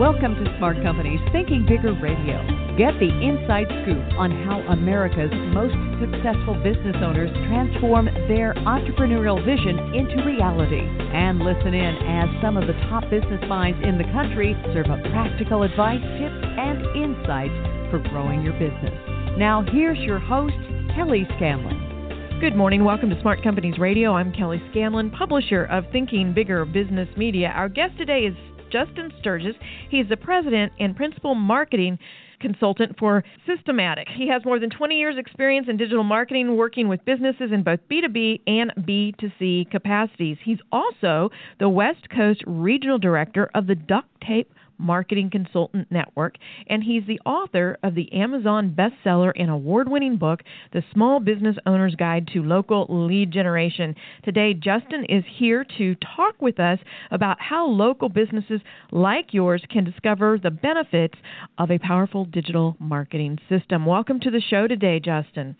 Welcome 0.00 0.34
to 0.36 0.56
Smart 0.56 0.80
Companies 0.82 1.20
Thinking 1.32 1.66
Bigger 1.68 1.92
Radio. 1.92 2.40
Get 2.80 2.96
the 2.96 3.12
inside 3.12 3.68
scoop 3.84 4.00
on 4.16 4.32
how 4.48 4.64
America's 4.72 5.30
most 5.52 5.76
successful 6.00 6.56
business 6.64 6.96
owners 7.04 7.28
transform 7.52 8.06
their 8.26 8.54
entrepreneurial 8.64 9.36
vision 9.44 9.76
into 9.92 10.24
reality. 10.24 10.80
And 10.80 11.40
listen 11.40 11.74
in 11.76 11.94
as 12.08 12.24
some 12.40 12.56
of 12.56 12.66
the 12.66 12.72
top 12.88 13.04
business 13.10 13.44
minds 13.46 13.84
in 13.84 13.98
the 13.98 14.08
country 14.16 14.56
serve 14.72 14.88
up 14.88 15.04
practical 15.12 15.62
advice, 15.62 16.00
tips, 16.00 16.40
and 16.40 16.80
insights 16.96 17.54
for 17.92 18.00
growing 18.08 18.40
your 18.40 18.56
business. 18.56 18.96
Now, 19.36 19.60
here's 19.60 19.98
your 19.98 20.18
host, 20.18 20.56
Kelly 20.96 21.28
Scanlon. 21.36 22.40
Good 22.40 22.56
morning. 22.56 22.82
Welcome 22.82 23.10
to 23.10 23.20
Smart 23.20 23.44
Companies 23.44 23.78
Radio. 23.78 24.14
I'm 24.14 24.32
Kelly 24.32 24.60
Scanlon, 24.72 25.10
publisher 25.10 25.66
of 25.66 25.84
Thinking 25.92 26.32
Bigger 26.32 26.64
Business 26.64 27.08
Media. 27.14 27.52
Our 27.54 27.68
guest 27.68 27.96
today 27.98 28.20
is 28.20 28.34
Justin 28.72 29.12
Sturges. 29.20 29.54
He's 29.90 30.08
the 30.08 30.16
president 30.16 30.72
and 30.80 30.96
principal 30.96 31.34
marketing 31.34 31.98
consultant 32.40 32.98
for 32.98 33.22
Systemadik. 33.46 34.08
He 34.16 34.28
has 34.28 34.44
more 34.44 34.58
than 34.58 34.70
20 34.70 34.96
years 34.96 35.14
experience 35.16 35.68
in 35.70 35.76
digital 35.76 36.02
marketing 36.02 36.56
working 36.56 36.88
with 36.88 37.04
businesses 37.04 37.52
in 37.52 37.62
both 37.62 37.78
B2B 37.90 38.40
and 38.46 38.72
B2C 38.80 39.70
capacities. 39.70 40.38
He's 40.44 40.58
also 40.72 41.30
the 41.60 41.68
West 41.68 42.08
Coast 42.14 42.42
Regional 42.46 42.98
Director 42.98 43.50
of 43.54 43.66
the 43.68 43.76
Duct 43.76 44.08
Tape 44.26 44.52
Marketing 44.78 45.30
Consultant 45.30 45.90
Network, 45.90 46.36
and 46.66 46.82
he's 46.82 47.06
the 47.06 47.20
author 47.26 47.78
of 47.82 47.94
the 47.94 48.12
Amazon 48.12 48.76
bestseller 48.76 49.32
and 49.36 49.50
award 49.50 49.88
winning 49.88 50.16
book, 50.16 50.40
The 50.72 50.82
Small 50.92 51.20
Business 51.20 51.56
Owner's 51.66 51.94
Guide 51.94 52.28
to 52.32 52.42
Local 52.42 52.86
Lead 52.88 53.30
Generation. 53.30 53.94
Today, 54.24 54.54
Justin 54.54 55.04
is 55.08 55.24
here 55.38 55.64
to 55.78 55.94
talk 56.16 56.40
with 56.40 56.58
us 56.60 56.78
about 57.10 57.40
how 57.40 57.66
local 57.66 58.08
businesses 58.08 58.60
like 58.90 59.32
yours 59.32 59.62
can 59.70 59.84
discover 59.84 60.38
the 60.42 60.50
benefits 60.50 61.14
of 61.58 61.70
a 61.70 61.78
powerful 61.78 62.24
digital 62.24 62.76
marketing 62.78 63.38
system. 63.48 63.86
Welcome 63.86 64.20
to 64.20 64.30
the 64.30 64.40
show 64.40 64.66
today, 64.66 65.00
Justin. 65.00 65.56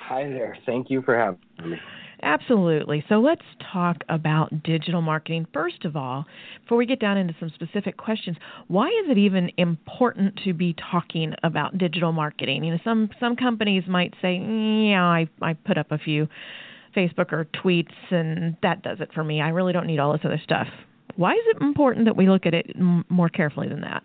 Hi 0.00 0.24
there. 0.24 0.56
Thank 0.64 0.90
you 0.90 1.02
for 1.02 1.16
having 1.18 1.70
me. 1.70 1.76
Absolutely. 2.22 3.04
So 3.08 3.20
let's 3.20 3.42
talk 3.72 3.98
about 4.08 4.62
digital 4.64 5.00
marketing. 5.00 5.46
First 5.52 5.84
of 5.84 5.96
all, 5.96 6.26
before 6.62 6.76
we 6.76 6.86
get 6.86 6.98
down 6.98 7.16
into 7.16 7.34
some 7.38 7.50
specific 7.54 7.96
questions, 7.96 8.36
why 8.66 8.88
is 8.88 9.10
it 9.10 9.18
even 9.18 9.50
important 9.56 10.40
to 10.44 10.52
be 10.52 10.74
talking 10.90 11.34
about 11.44 11.78
digital 11.78 12.12
marketing? 12.12 12.64
You 12.64 12.72
know, 12.72 12.80
some 12.82 13.10
some 13.20 13.36
companies 13.36 13.84
might 13.86 14.14
say, 14.20 14.36
"Yeah, 14.36 15.04
I 15.04 15.28
I 15.40 15.52
put 15.52 15.78
up 15.78 15.92
a 15.92 15.98
few 15.98 16.28
Facebook 16.96 17.32
or 17.32 17.46
tweets 17.62 17.94
and 18.10 18.56
that 18.62 18.82
does 18.82 19.00
it 19.00 19.12
for 19.12 19.22
me. 19.22 19.40
I 19.40 19.50
really 19.50 19.72
don't 19.72 19.86
need 19.86 20.00
all 20.00 20.12
this 20.12 20.24
other 20.24 20.40
stuff." 20.42 20.66
Why 21.14 21.32
is 21.32 21.44
it 21.54 21.62
important 21.62 22.06
that 22.06 22.16
we 22.16 22.28
look 22.28 22.46
at 22.46 22.54
it 22.54 22.66
m- 22.74 23.04
more 23.08 23.28
carefully 23.28 23.68
than 23.68 23.82
that? 23.82 24.02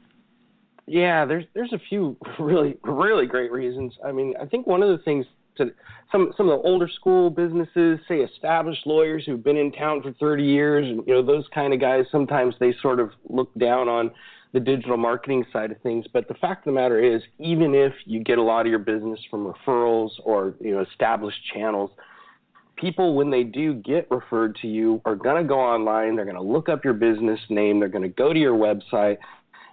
Yeah, 0.85 1.25
there's 1.25 1.45
there's 1.55 1.73
a 1.73 1.79
few 1.89 2.15
really 2.39 2.77
really 2.83 3.25
great 3.25 3.51
reasons. 3.51 3.93
I 4.05 4.11
mean, 4.11 4.35
I 4.39 4.45
think 4.45 4.67
one 4.67 4.83
of 4.83 4.89
the 4.89 5.03
things 5.03 5.25
to 5.57 5.71
some 6.11 6.33
some 6.37 6.49
of 6.49 6.59
the 6.59 6.67
older 6.67 6.87
school 6.87 7.29
businesses, 7.29 7.99
say 8.07 8.17
established 8.17 8.85
lawyers 8.85 9.23
who've 9.25 9.43
been 9.43 9.57
in 9.57 9.71
town 9.71 10.01
for 10.01 10.13
30 10.13 10.43
years, 10.43 10.87
and 10.87 11.05
you 11.07 11.13
know 11.13 11.21
those 11.21 11.45
kind 11.53 11.73
of 11.73 11.79
guys. 11.79 12.05
Sometimes 12.11 12.55
they 12.59 12.73
sort 12.81 12.99
of 12.99 13.11
look 13.29 13.53
down 13.55 13.87
on 13.89 14.11
the 14.53 14.59
digital 14.59 14.97
marketing 14.97 15.43
side 15.51 15.71
of 15.71 15.81
things. 15.81 16.05
But 16.13 16.27
the 16.27 16.35
fact 16.35 16.67
of 16.67 16.73
the 16.73 16.79
matter 16.79 16.99
is, 16.99 17.21
even 17.39 17.73
if 17.73 17.93
you 18.05 18.23
get 18.23 18.37
a 18.37 18.43
lot 18.43 18.61
of 18.65 18.67
your 18.67 18.79
business 18.79 19.19
from 19.29 19.51
referrals 19.51 20.11
or 20.23 20.53
you 20.59 20.71
know 20.75 20.85
established 20.91 21.39
channels, 21.53 21.89
people 22.75 23.15
when 23.15 23.29
they 23.29 23.43
do 23.43 23.73
get 23.73 24.09
referred 24.11 24.55
to 24.61 24.67
you 24.67 25.01
are 25.05 25.15
going 25.15 25.41
to 25.41 25.47
go 25.47 25.59
online. 25.59 26.15
They're 26.15 26.25
going 26.25 26.37
to 26.37 26.41
look 26.41 26.69
up 26.69 26.83
your 26.83 26.93
business 26.93 27.39
name. 27.49 27.79
They're 27.79 27.89
going 27.89 28.03
to 28.03 28.09
go 28.09 28.33
to 28.33 28.39
your 28.39 28.55
website. 28.55 29.17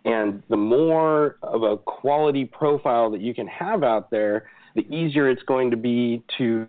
And 0.04 0.42
the 0.48 0.56
more 0.56 1.36
of 1.42 1.62
a 1.62 1.76
quality 1.76 2.46
profile 2.46 3.10
that 3.10 3.20
you 3.20 3.34
can 3.34 3.46
have 3.48 3.82
out 3.82 4.10
there, 4.10 4.48
the 4.74 4.82
easier 4.94 5.28
it's 5.28 5.42
going 5.44 5.70
to 5.70 5.76
be 5.76 6.22
to 6.38 6.68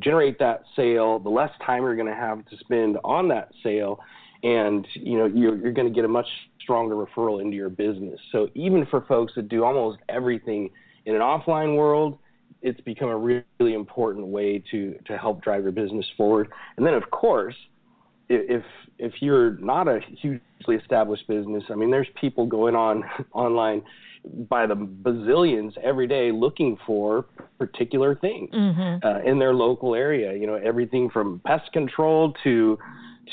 generate 0.00 0.38
that 0.38 0.62
sale, 0.76 1.18
the 1.18 1.30
less 1.30 1.50
time 1.64 1.82
you're 1.82 1.96
going 1.96 2.08
to 2.08 2.14
have 2.14 2.44
to 2.46 2.56
spend 2.58 2.98
on 3.04 3.28
that 3.28 3.50
sale, 3.62 3.98
and 4.42 4.86
you 4.94 5.18
know 5.18 5.26
you're, 5.26 5.56
you're 5.56 5.72
going 5.72 5.88
to 5.88 5.94
get 5.94 6.04
a 6.04 6.08
much 6.08 6.26
stronger 6.60 6.94
referral 6.94 7.40
into 7.40 7.56
your 7.56 7.70
business. 7.70 8.20
So 8.30 8.48
even 8.54 8.86
for 8.86 9.00
folks 9.02 9.32
that 9.36 9.48
do 9.48 9.64
almost 9.64 9.98
everything 10.08 10.70
in 11.06 11.14
an 11.14 11.22
offline 11.22 11.76
world, 11.76 12.18
it's 12.60 12.80
become 12.82 13.08
a 13.08 13.16
really 13.16 13.74
important 13.74 14.26
way 14.26 14.62
to 14.70 14.98
to 15.06 15.16
help 15.16 15.42
drive 15.42 15.62
your 15.62 15.72
business 15.72 16.06
forward. 16.16 16.48
And 16.76 16.86
then 16.86 16.94
of 16.94 17.10
course, 17.10 17.54
if 18.28 18.62
if 18.98 19.14
you're 19.20 19.52
not 19.58 19.88
a 19.88 20.00
hugely 20.20 20.76
established 20.76 21.26
business, 21.28 21.64
I 21.70 21.74
mean, 21.74 21.90
there's 21.90 22.08
people 22.20 22.46
going 22.46 22.74
on 22.74 23.04
online 23.32 23.82
by 24.24 24.66
the 24.66 24.74
bazillions 24.74 25.76
every 25.78 26.06
day 26.06 26.30
looking 26.32 26.76
for 26.86 27.26
particular 27.58 28.14
things 28.14 28.50
mm-hmm. 28.50 29.06
uh, 29.06 29.20
in 29.20 29.38
their 29.38 29.54
local 29.54 29.94
area. 29.94 30.34
You 30.34 30.46
know, 30.46 30.54
everything 30.54 31.10
from 31.10 31.40
pest 31.44 31.72
control 31.72 32.34
to 32.44 32.78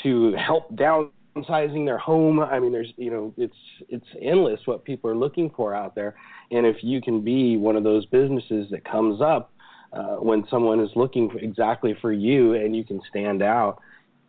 to 0.02 0.34
help 0.34 0.74
downsizing 0.74 1.84
their 1.86 1.98
home. 1.98 2.40
I 2.40 2.58
mean, 2.58 2.72
there's 2.72 2.92
you 2.96 3.10
know, 3.10 3.34
it's 3.36 3.56
it's 3.88 4.06
endless 4.20 4.60
what 4.64 4.84
people 4.84 5.10
are 5.10 5.16
looking 5.16 5.50
for 5.50 5.74
out 5.74 5.94
there. 5.94 6.14
And 6.50 6.66
if 6.66 6.76
you 6.82 7.00
can 7.00 7.22
be 7.22 7.56
one 7.56 7.76
of 7.76 7.84
those 7.84 8.06
businesses 8.06 8.68
that 8.70 8.84
comes 8.84 9.20
up 9.20 9.52
uh, 9.92 10.16
when 10.16 10.46
someone 10.50 10.80
is 10.80 10.90
looking 10.94 11.28
for 11.30 11.38
exactly 11.38 11.96
for 12.00 12.12
you, 12.12 12.54
and 12.54 12.76
you 12.76 12.84
can 12.84 13.00
stand 13.08 13.42
out 13.42 13.80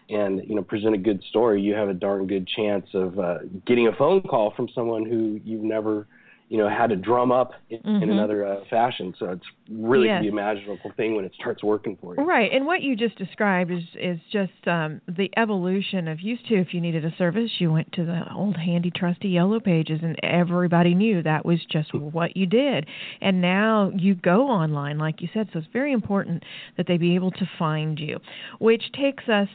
and 0.09 0.41
you 0.47 0.56
know 0.56 0.62
present 0.62 0.96
a 0.96 0.97
good 0.97 1.22
story, 1.29 1.62
you 1.62 1.73
have 1.73 1.90
a 1.90 1.94
darn 1.94 2.28
good 2.28 2.47
chance 2.47 2.88
of 2.94 3.19
uh, 3.19 3.40
getting 3.66 3.88
a 3.88 3.96
phone 3.96 4.22
call 4.22 4.53
from 4.56 4.67
someone 4.73 5.06
who 5.06 5.40
you've 5.44 5.63
never 5.63 6.07
you 6.50 6.58
know, 6.58 6.69
had 6.69 6.88
to 6.88 6.96
drum 6.96 7.31
up 7.31 7.52
in, 7.69 7.80
mm-hmm. 7.80 8.03
in 8.03 8.09
another 8.09 8.46
uh, 8.46 8.59
fashion. 8.69 9.13
So 9.19 9.31
it's 9.31 9.46
really 9.69 10.08
yes. 10.08 10.22
the 10.22 10.30
imaginable 10.30 10.91
thing 10.96 11.16
when 11.16 11.25
it 11.25 11.34
starts 11.38 11.62
working 11.62 11.97
for 12.02 12.16
you. 12.16 12.24
Right, 12.24 12.50
and 12.53 12.66
what 12.66 12.81
you 12.81 12.96
just 12.96 13.18
described 13.18 13.69
is 13.69 13.84
is 14.00 14.19
just 14.31 14.66
um, 14.66 15.02
the 15.08 15.30
evolution 15.35 16.08
of 16.08 16.22
used 16.22 16.47
to. 16.47 16.56
If 16.56 16.74
you 16.74 16.80
needed 16.80 17.03
a 17.03 17.13
service, 17.18 17.52
you 17.59 17.72
went 17.72 17.91
to 17.94 18.06
the 18.06 18.24
old 18.34 18.56
handy 18.56 18.91
trusty 18.91 19.30
yellow 19.30 19.59
pages, 19.59 20.00
and 20.02 20.18
everybody 20.24 20.96
knew 20.96 21.22
that 21.24 21.46
was 21.46 21.59
just 21.69 21.94
what 21.94 22.38
you 22.38 22.46
did. 22.46 22.88
And 23.19 23.41
now 23.41 23.91
you 23.94 24.16
go 24.16 24.47
online, 24.47 24.97
like 24.97 25.22
you 25.22 25.28
said. 25.34 25.50
So 25.52 25.59
it's 25.59 25.68
very 25.74 25.91
important 25.91 26.44
that 26.78 26.88
they 26.88 26.97
be 26.97 27.16
able 27.16 27.31
to 27.31 27.50
find 27.59 28.00
you, 28.00 28.19
which 28.59 28.84
takes 28.94 29.28
us 29.28 29.50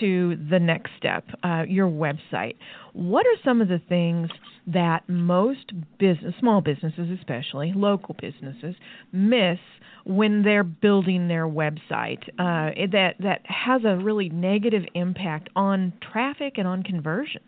to 0.00 0.36
the 0.50 0.58
next 0.58 0.90
step, 0.96 1.24
uh, 1.42 1.64
your 1.68 1.88
website. 1.88 2.56
What 2.92 3.26
are 3.26 3.36
some 3.44 3.60
of 3.60 3.68
the 3.68 3.80
things 3.88 4.30
that 4.66 5.08
most 5.08 5.72
business, 5.98 6.34
small 6.38 6.60
businesses 6.60 7.08
especially, 7.18 7.72
local 7.74 8.14
businesses, 8.20 8.74
miss 9.12 9.58
when 10.04 10.42
they're 10.42 10.64
building 10.64 11.28
their 11.28 11.46
website 11.46 12.22
uh, 12.38 12.70
that 12.92 13.14
that 13.20 13.40
has 13.44 13.82
a 13.84 13.96
really 13.96 14.28
negative 14.28 14.84
impact 14.94 15.48
on 15.56 15.92
traffic 16.12 16.54
and 16.56 16.66
on 16.66 16.82
conversions? 16.82 17.44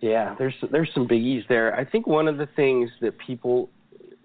Yeah, 0.00 0.34
there's 0.38 0.54
there's 0.70 0.90
some 0.94 1.08
biggies 1.08 1.46
there. 1.48 1.74
I 1.74 1.84
think 1.84 2.06
one 2.06 2.28
of 2.28 2.38
the 2.38 2.48
things 2.54 2.90
that 3.00 3.18
people 3.18 3.70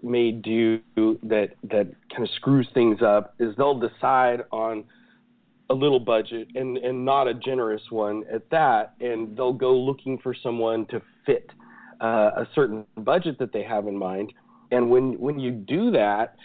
may 0.02 0.30
do 0.30 0.80
that 0.96 1.48
that 1.64 1.88
kind 2.10 2.22
of 2.22 2.28
screws 2.36 2.68
things 2.74 3.02
up 3.02 3.34
is 3.38 3.56
they'll 3.56 3.78
decide 3.78 4.44
on 4.52 4.84
a 5.74 5.80
little 5.80 6.00
budget 6.00 6.48
and 6.54 6.78
and 6.78 7.04
not 7.04 7.26
a 7.26 7.34
generous 7.34 7.82
one 7.90 8.24
at 8.32 8.48
that 8.50 8.94
and 9.00 9.36
they'll 9.36 9.52
go 9.52 9.76
looking 9.76 10.18
for 10.18 10.34
someone 10.42 10.86
to 10.86 11.02
fit 11.26 11.50
uh, 12.00 12.30
a 12.36 12.48
certain 12.54 12.86
budget 12.98 13.38
that 13.38 13.52
they 13.52 13.62
have 13.62 13.86
in 13.86 13.96
mind. 13.96 14.32
And 14.70 14.88
when 14.88 15.18
when 15.20 15.38
you 15.38 15.50
do 15.50 15.90
that 15.90 16.36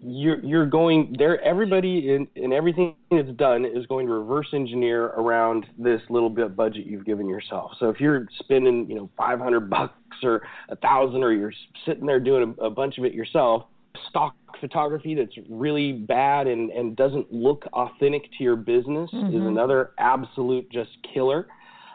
you're 0.00 0.38
you're 0.44 0.66
going 0.66 1.14
there 1.18 1.42
everybody 1.42 2.10
in, 2.14 2.28
in 2.36 2.52
everything 2.52 2.94
that's 3.10 3.30
done 3.36 3.64
is 3.64 3.84
going 3.86 4.06
to 4.06 4.12
reverse 4.12 4.46
engineer 4.52 5.06
around 5.06 5.66
this 5.76 6.00
little 6.08 6.30
bit 6.30 6.54
budget 6.56 6.86
you've 6.86 7.04
given 7.04 7.28
yourself. 7.28 7.72
So 7.80 7.88
if 7.88 8.00
you're 8.00 8.26
spending 8.38 8.88
you 8.88 8.96
know 8.96 9.10
500 9.16 9.68
bucks 9.68 9.94
or 10.22 10.42
a 10.68 10.76
thousand 10.76 11.22
or 11.22 11.32
you're 11.32 11.52
sitting 11.84 12.06
there 12.06 12.20
doing 12.20 12.54
a, 12.60 12.64
a 12.64 12.70
bunch 12.70 12.98
of 12.98 13.04
it 13.04 13.12
yourself 13.12 13.64
stock 14.08 14.34
photography 14.60 15.14
that's 15.14 15.34
really 15.48 15.92
bad 15.92 16.46
and, 16.46 16.70
and 16.70 16.96
doesn't 16.96 17.32
look 17.32 17.64
authentic 17.72 18.24
to 18.36 18.44
your 18.44 18.56
business 18.56 19.10
mm-hmm. 19.12 19.36
is 19.36 19.42
another 19.46 19.92
absolute 19.98 20.70
just 20.70 20.90
killer. 21.14 21.46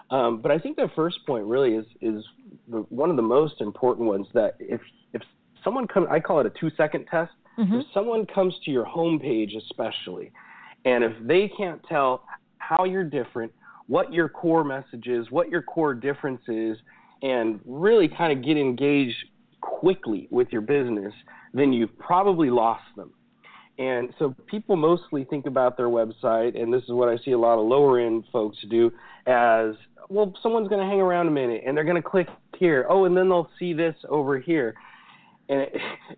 Um, 0.09 0.41
but 0.41 0.51
I 0.51 0.59
think 0.59 0.75
the 0.75 0.89
first 0.95 1.25
point 1.25 1.45
really 1.45 1.75
is 1.75 1.85
is 2.01 2.23
the, 2.69 2.79
one 2.89 3.09
of 3.09 3.15
the 3.15 3.21
most 3.21 3.61
important 3.61 4.07
ones 4.07 4.27
that 4.33 4.55
if 4.59 4.81
if 5.13 5.21
someone 5.63 5.87
comes, 5.87 6.07
I 6.09 6.19
call 6.19 6.39
it 6.39 6.45
a 6.45 6.51
two 6.51 6.69
second 6.77 7.05
test. 7.05 7.31
Mm-hmm. 7.57 7.75
If 7.75 7.85
someone 7.93 8.25
comes 8.25 8.53
to 8.65 8.71
your 8.71 8.85
homepage, 8.85 9.55
especially, 9.57 10.31
and 10.85 11.03
if 11.03 11.13
they 11.21 11.51
can't 11.55 11.81
tell 11.87 12.23
how 12.57 12.83
you're 12.83 13.03
different, 13.03 13.51
what 13.87 14.13
your 14.13 14.29
core 14.29 14.63
message 14.63 15.07
is, 15.07 15.29
what 15.29 15.49
your 15.49 15.61
core 15.61 15.93
difference 15.93 16.41
is, 16.47 16.77
and 17.21 17.59
really 17.65 18.07
kind 18.07 18.37
of 18.37 18.43
get 18.43 18.57
engaged 18.57 19.15
quickly 19.63 20.27
with 20.29 20.49
your 20.51 20.61
business, 20.61 21.13
then 21.53 21.71
you've 21.71 21.97
probably 21.97 22.49
lost 22.49 22.83
them. 22.95 23.11
And 23.79 24.13
so 24.19 24.35
people 24.45 24.75
mostly 24.75 25.23
think 25.23 25.45
about 25.45 25.77
their 25.77 25.87
website, 25.87 26.59
and 26.61 26.71
this 26.71 26.83
is 26.83 26.91
what 26.91 27.09
I 27.09 27.17
see 27.23 27.31
a 27.31 27.39
lot 27.39 27.57
of 27.57 27.65
lower 27.65 27.99
end 27.99 28.25
folks 28.31 28.57
do 28.69 28.91
as 29.25 29.75
well, 30.09 30.33
someone's 30.43 30.67
going 30.67 30.81
to 30.81 30.87
hang 30.87 31.01
around 31.01 31.27
a 31.27 31.31
minute 31.31 31.63
and 31.65 31.75
they're 31.75 31.83
going 31.83 32.01
to 32.01 32.07
click 32.07 32.27
here. 32.57 32.85
Oh, 32.89 33.05
and 33.05 33.15
then 33.15 33.29
they'll 33.29 33.49
see 33.57 33.73
this 33.73 33.95
over 34.09 34.37
here. 34.37 34.75
And, 35.49 35.67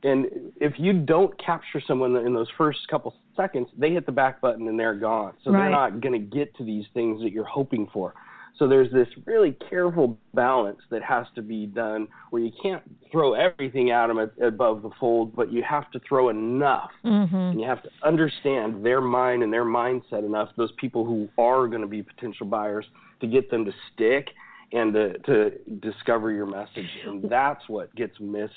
and 0.03 0.25
if 0.59 0.73
you 0.77 0.93
don't 0.93 1.37
capture 1.43 1.81
someone 1.87 2.15
in 2.15 2.33
those 2.33 2.49
first 2.57 2.79
couple 2.89 3.15
seconds, 3.35 3.67
they 3.77 3.91
hit 3.91 4.05
the 4.05 4.11
back 4.11 4.41
button 4.41 4.67
and 4.67 4.79
they're 4.79 4.95
gone. 4.95 5.33
So 5.43 5.51
right. 5.51 5.61
they're 5.61 5.71
not 5.71 6.01
going 6.01 6.13
to 6.13 6.35
get 6.35 6.55
to 6.57 6.63
these 6.63 6.85
things 6.93 7.21
that 7.21 7.31
you're 7.31 7.45
hoping 7.45 7.87
for. 7.93 8.13
So 8.57 8.67
there's 8.67 8.91
this 8.91 9.07
really 9.25 9.57
careful 9.69 10.17
balance 10.33 10.79
that 10.89 11.03
has 11.03 11.25
to 11.35 11.41
be 11.41 11.65
done 11.65 12.07
where 12.29 12.41
you 12.41 12.51
can't 12.61 12.81
throw 13.11 13.33
everything 13.33 13.91
at 13.91 14.07
them 14.07 14.17
above 14.41 14.81
the 14.81 14.91
fold, 14.99 15.35
but 15.35 15.51
you 15.51 15.61
have 15.63 15.91
to 15.91 15.99
throw 16.07 16.29
enough. 16.29 16.91
Mm-hmm. 17.03 17.35
And 17.35 17.59
you 17.59 17.67
have 17.67 17.83
to 17.83 17.89
understand 18.03 18.85
their 18.85 19.01
mind 19.01 19.43
and 19.43 19.51
their 19.51 19.65
mindset 19.65 20.25
enough, 20.25 20.49
those 20.55 20.71
people 20.77 21.05
who 21.05 21.27
are 21.37 21.67
going 21.67 21.81
to 21.81 21.87
be 21.87 22.01
potential 22.01 22.45
buyers, 22.45 22.85
to 23.19 23.27
get 23.27 23.51
them 23.51 23.65
to 23.65 23.71
stick 23.93 24.29
and 24.71 24.93
to, 24.93 25.17
to 25.19 25.51
discover 25.81 26.31
your 26.31 26.45
message. 26.45 26.89
And 27.05 27.23
that's 27.29 27.67
what 27.67 27.93
gets 27.95 28.17
missed 28.19 28.53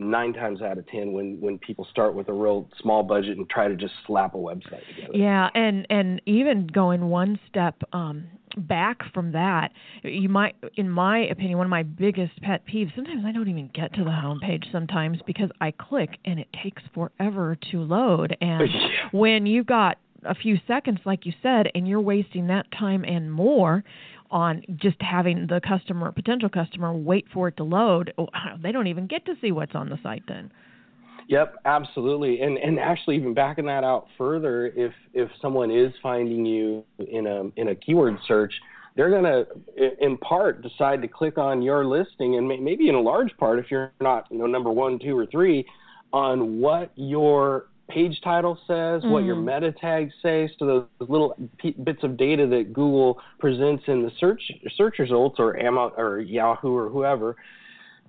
nine 0.00 0.32
times 0.32 0.62
out 0.62 0.78
of 0.78 0.86
ten 0.88 1.12
when 1.12 1.38
when 1.40 1.58
people 1.58 1.86
start 1.90 2.14
with 2.14 2.28
a 2.28 2.32
real 2.32 2.68
small 2.80 3.02
budget 3.02 3.36
and 3.36 3.48
try 3.48 3.68
to 3.68 3.76
just 3.76 3.92
slap 4.06 4.34
a 4.34 4.38
website 4.38 4.86
together. 4.88 5.12
Yeah, 5.14 5.48
and 5.54 5.86
and 5.90 6.20
even 6.26 6.66
going 6.66 7.08
one 7.08 7.38
step 7.48 7.82
um 7.92 8.26
back 8.56 8.98
from 9.14 9.32
that, 9.32 9.70
you 10.02 10.28
might, 10.28 10.56
in 10.76 10.90
my 10.90 11.20
opinion, 11.20 11.56
one 11.58 11.66
of 11.66 11.70
my 11.70 11.82
biggest 11.82 12.40
pet 12.42 12.62
peeves. 12.66 12.94
Sometimes 12.94 13.24
I 13.24 13.32
don't 13.32 13.48
even 13.48 13.70
get 13.72 13.94
to 13.94 14.04
the 14.04 14.10
homepage 14.10 14.70
sometimes 14.72 15.18
because 15.26 15.50
I 15.60 15.70
click 15.70 16.10
and 16.24 16.40
it 16.40 16.48
takes 16.62 16.82
forever 16.94 17.56
to 17.70 17.80
load. 17.80 18.36
And 18.50 18.68
when 19.12 19.46
you've 19.46 19.66
got 19.66 19.98
a 20.24 20.34
few 20.34 20.58
seconds, 20.66 20.98
like 21.04 21.24
you 21.24 21.32
said, 21.42 21.68
and 21.74 21.86
you're 21.86 22.00
wasting 22.00 22.48
that 22.48 22.66
time 22.72 23.04
and 23.04 23.30
more 23.32 23.84
on 24.30 24.62
just 24.76 25.00
having 25.00 25.46
the 25.46 25.60
customer, 25.66 26.12
potential 26.12 26.48
customer, 26.48 26.92
wait 26.92 27.26
for 27.32 27.48
it 27.48 27.56
to 27.56 27.64
load, 27.64 28.12
oh, 28.18 28.28
they 28.62 28.72
don't 28.72 28.86
even 28.86 29.06
get 29.06 29.24
to 29.26 29.34
see 29.40 29.52
what's 29.52 29.74
on 29.74 29.88
the 29.88 29.98
site 30.02 30.22
then. 30.28 30.50
Yep, 31.28 31.56
absolutely. 31.64 32.40
And 32.40 32.58
and 32.58 32.80
actually 32.80 33.16
even 33.16 33.34
backing 33.34 33.66
that 33.66 33.84
out 33.84 34.08
further, 34.18 34.66
if 34.66 34.92
if 35.14 35.30
someone 35.40 35.70
is 35.70 35.92
finding 36.02 36.44
you 36.44 36.84
in 36.98 37.26
a 37.28 37.44
in 37.60 37.68
a 37.68 37.74
keyword 37.74 38.16
search, 38.26 38.52
they're 38.96 39.10
to 39.22 39.46
in 40.00 40.18
part 40.18 40.62
decide 40.62 41.00
to 41.02 41.08
click 41.08 41.38
on 41.38 41.62
your 41.62 41.84
listing 41.84 42.36
and 42.36 42.48
maybe 42.48 42.88
in 42.88 42.96
a 42.96 43.00
large 43.00 43.30
part 43.38 43.60
if 43.60 43.70
you're 43.70 43.92
not, 44.00 44.26
you 44.30 44.38
know, 44.38 44.46
number 44.46 44.70
1, 44.70 44.98
2 44.98 45.16
or 45.16 45.26
3 45.26 45.64
on 46.12 46.60
what 46.60 46.90
your 46.96 47.66
page 47.90 48.20
title 48.22 48.56
says, 48.66 49.02
mm-hmm. 49.02 49.10
what 49.10 49.24
your 49.24 49.36
mm-hmm. 49.36 49.62
meta 49.62 49.72
tags 49.72 50.12
say, 50.22 50.50
so 50.58 50.66
those 50.66 51.08
little 51.08 51.36
p- 51.58 51.76
bits 51.84 52.02
of 52.02 52.16
data 52.16 52.46
that 52.46 52.72
Google 52.72 53.20
presents 53.38 53.84
in 53.86 54.02
the 54.02 54.10
search 54.18 54.40
search 54.76 54.98
results 54.98 55.36
or 55.38 55.58
Amazon 55.58 55.92
or 55.96 56.20
Yahoo 56.20 56.74
or 56.74 56.88
whoever 56.88 57.36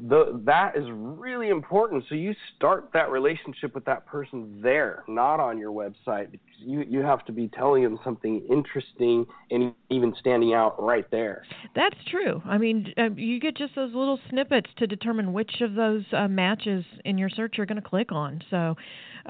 the, 0.08 0.42
that 0.46 0.76
is 0.76 0.86
really 0.92 1.50
important. 1.50 2.04
So 2.10 2.16
you 2.16 2.34
start 2.56 2.90
that 2.94 3.12
relationship 3.12 3.76
with 3.76 3.86
that 3.86 4.06
person 4.06 4.60
there, 4.62 5.04
not 5.08 5.40
on 5.40 5.58
your 5.58 5.72
website. 5.72 6.40
You 6.60 6.84
you 6.88 7.00
have 7.00 7.26
to 7.26 7.32
be 7.32 7.48
telling 7.48 7.84
them 7.84 8.00
something 8.04 8.46
interesting 8.50 9.26
and 9.50 9.74
even 9.90 10.14
standing 10.20 10.54
out 10.54 10.82
right 10.82 11.10
there. 11.12 11.44
That's 11.76 11.96
true. 12.10 12.42
I 12.46 12.58
mean, 12.58 12.94
uh, 12.98 13.10
you 13.16 13.40
get 13.40 13.58
just 13.58 13.76
those 13.76 13.94
little 13.94 14.20
snippets 14.30 14.70
to 14.78 14.88
determine 14.88 15.34
which 15.34 15.62
of 15.62 15.74
those 15.74 16.04
uh, 16.14 16.28
matches 16.28 16.84
in 17.06 17.18
your 17.18 17.30
search 17.30 17.56
you're 17.58 17.66
going 17.66 17.82
to 17.82 17.88
click 17.88 18.12
on. 18.12 18.42
So 18.50 18.76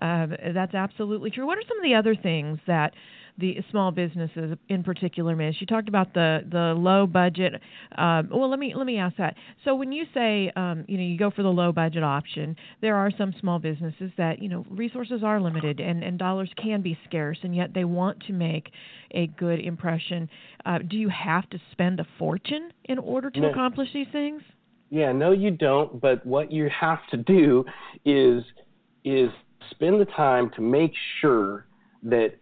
uh, 0.01 0.27
that's 0.53 0.73
absolutely 0.73 1.31
true. 1.31 1.45
What 1.45 1.57
are 1.57 1.63
some 1.67 1.77
of 1.77 1.83
the 1.83 1.95
other 1.95 2.15
things 2.15 2.59
that 2.67 2.93
the 3.37 3.57
small 3.71 3.91
businesses 3.91 4.57
in 4.69 4.83
particular 4.83 5.35
miss? 5.35 5.55
You 5.59 5.67
talked 5.67 5.89
about 5.89 6.13
the 6.13 6.41
the 6.49 6.73
low 6.77 7.07
budget. 7.07 7.53
Um, 7.97 8.29
well, 8.31 8.49
let 8.49 8.59
me 8.59 8.73
let 8.75 8.85
me 8.85 8.97
ask 8.97 9.17
that. 9.17 9.35
So 9.63 9.75
when 9.75 9.91
you 9.91 10.05
say 10.13 10.51
um, 10.55 10.85
you 10.87 10.97
know 10.97 11.03
you 11.03 11.17
go 11.17 11.31
for 11.31 11.43
the 11.43 11.49
low 11.49 11.71
budget 11.71 12.03
option, 12.03 12.55
there 12.81 12.95
are 12.95 13.11
some 13.17 13.33
small 13.39 13.59
businesses 13.59 14.11
that 14.17 14.41
you 14.41 14.49
know 14.49 14.65
resources 14.69 15.23
are 15.23 15.39
limited 15.39 15.79
and 15.79 16.03
and 16.03 16.17
dollars 16.17 16.49
can 16.61 16.81
be 16.81 16.97
scarce, 17.05 17.37
and 17.43 17.55
yet 17.55 17.73
they 17.73 17.85
want 17.85 18.21
to 18.27 18.33
make 18.33 18.71
a 19.11 19.27
good 19.27 19.59
impression. 19.59 20.29
Uh, 20.65 20.79
do 20.79 20.97
you 20.97 21.09
have 21.09 21.49
to 21.49 21.59
spend 21.71 21.99
a 21.99 22.07
fortune 22.17 22.71
in 22.85 22.97
order 22.99 23.29
to 23.29 23.39
no. 23.39 23.49
accomplish 23.49 23.89
these 23.93 24.07
things? 24.11 24.41
Yeah, 24.89 25.13
no, 25.13 25.31
you 25.31 25.51
don't. 25.51 26.01
But 26.01 26.25
what 26.25 26.51
you 26.51 26.69
have 26.69 26.99
to 27.11 27.17
do 27.17 27.65
is 28.05 28.43
is 29.03 29.29
spend 29.71 29.99
the 29.99 30.05
time 30.05 30.51
to 30.55 30.61
make 30.61 30.91
sure 31.21 31.65
that 32.03 32.35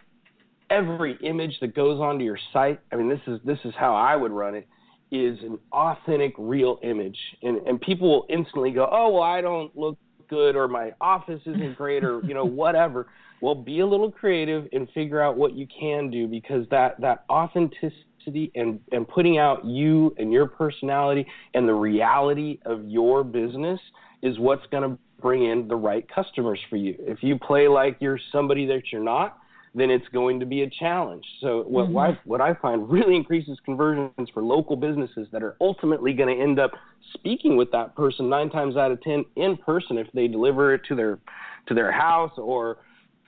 every 0.69 1.17
image 1.23 1.57
that 1.61 1.75
goes 1.75 1.99
onto 1.99 2.23
your 2.23 2.39
site, 2.53 2.79
I 2.91 2.95
mean, 2.95 3.09
this 3.09 3.21
is 3.27 3.39
this 3.45 3.59
is 3.65 3.73
how 3.77 3.95
I 3.95 4.15
would 4.15 4.31
run 4.31 4.55
it, 4.55 4.67
is 5.11 5.39
an 5.43 5.59
authentic, 5.71 6.33
real 6.37 6.79
image, 6.83 7.17
and 7.41 7.57
and 7.67 7.79
people 7.81 8.09
will 8.09 8.25
instantly 8.29 8.71
go, 8.71 8.87
oh 8.91 9.09
well, 9.09 9.23
I 9.23 9.41
don't 9.41 9.75
look 9.77 9.97
good, 10.29 10.55
or 10.55 10.67
my 10.67 10.93
office 11.01 11.41
isn't 11.45 11.77
great, 11.77 12.03
or 12.03 12.21
you 12.23 12.33
know 12.33 12.45
whatever. 12.45 13.07
Well, 13.41 13.55
be 13.55 13.79
a 13.79 13.87
little 13.87 14.11
creative 14.11 14.67
and 14.73 14.89
figure 14.91 15.21
out 15.21 15.37
what 15.37 15.53
you 15.53 15.65
can 15.67 16.09
do 16.09 16.27
because 16.27 16.65
that 16.71 16.99
that 17.01 17.23
authenticity 17.29 18.51
and 18.55 18.79
and 18.91 19.07
putting 19.07 19.37
out 19.37 19.65
you 19.65 20.13
and 20.17 20.31
your 20.31 20.47
personality 20.47 21.25
and 21.53 21.67
the 21.67 21.73
reality 21.73 22.59
of 22.65 22.85
your 22.85 23.23
business 23.23 23.79
is 24.21 24.37
what's 24.37 24.65
going 24.71 24.83
to 24.83 24.97
bring 25.21 25.45
in 25.45 25.67
the 25.67 25.75
right 25.75 26.05
customers 26.13 26.59
for 26.69 26.75
you. 26.75 26.95
If 26.99 27.23
you 27.23 27.37
play 27.37 27.67
like 27.67 27.97
you're 27.99 28.19
somebody 28.31 28.65
that 28.67 28.83
you're 28.91 29.03
not, 29.03 29.37
then 29.75 29.89
it's 29.89 30.07
going 30.09 30.39
to 30.39 30.45
be 30.45 30.63
a 30.63 30.69
challenge. 30.69 31.23
So 31.41 31.63
what 31.67 31.87
mm-hmm. 31.87 31.97
I, 31.97 32.19
what 32.25 32.41
I 32.41 32.53
find 32.55 32.89
really 32.89 33.15
increases 33.15 33.57
conversions 33.63 34.29
for 34.33 34.41
local 34.41 34.75
businesses 34.75 35.27
that 35.31 35.43
are 35.43 35.55
ultimately 35.61 36.13
going 36.13 36.35
to 36.35 36.41
end 36.41 36.59
up 36.59 36.71
speaking 37.13 37.57
with 37.57 37.71
that 37.71 37.95
person 37.95 38.29
nine 38.29 38.49
times 38.49 38.77
out 38.77 38.91
of 38.91 39.01
ten 39.01 39.25
in 39.35 39.57
person 39.57 39.97
if 39.97 40.07
they 40.13 40.27
deliver 40.27 40.73
it 40.73 40.81
to 40.87 40.95
their 40.95 41.19
to 41.67 41.73
their 41.73 41.91
house 41.91 42.31
or 42.37 42.77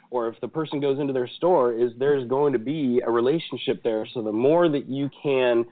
or 0.10 0.28
if 0.28 0.40
the 0.42 0.48
person 0.48 0.80
goes 0.80 1.00
into 1.00 1.14
their 1.14 1.30
store 1.38 1.74
is 1.74 1.92
there's 1.98 2.28
going 2.28 2.54
to 2.54 2.60
be 2.60 3.02
a 3.06 3.10
relationship 3.10 3.82
there. 3.84 4.06
So 4.14 4.22
the 4.22 4.32
more 4.32 4.68
that 4.70 4.90
you 4.90 5.10
can 5.24 5.66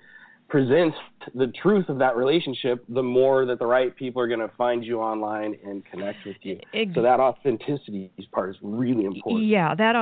present 0.49 0.93
the 1.35 1.47
truth 1.61 1.89
of 1.89 1.99
that 1.99 2.15
relationship, 2.15 2.83
the 2.89 3.03
more 3.03 3.45
that 3.45 3.59
the 3.59 3.65
right 3.65 3.95
people 3.95 4.21
are 4.21 4.27
going 4.27 4.39
to 4.39 4.51
find 4.57 4.83
you 4.83 4.99
online 4.99 5.55
and 5.65 5.85
connect 5.85 6.25
with 6.25 6.37
you. 6.41 6.59
So 6.95 7.01
that 7.01 7.19
authenticity 7.19 8.11
part 8.31 8.51
is 8.51 8.55
really 8.61 9.05
important. 9.05 9.45
Yeah, 9.45 9.75
that 9.75 9.95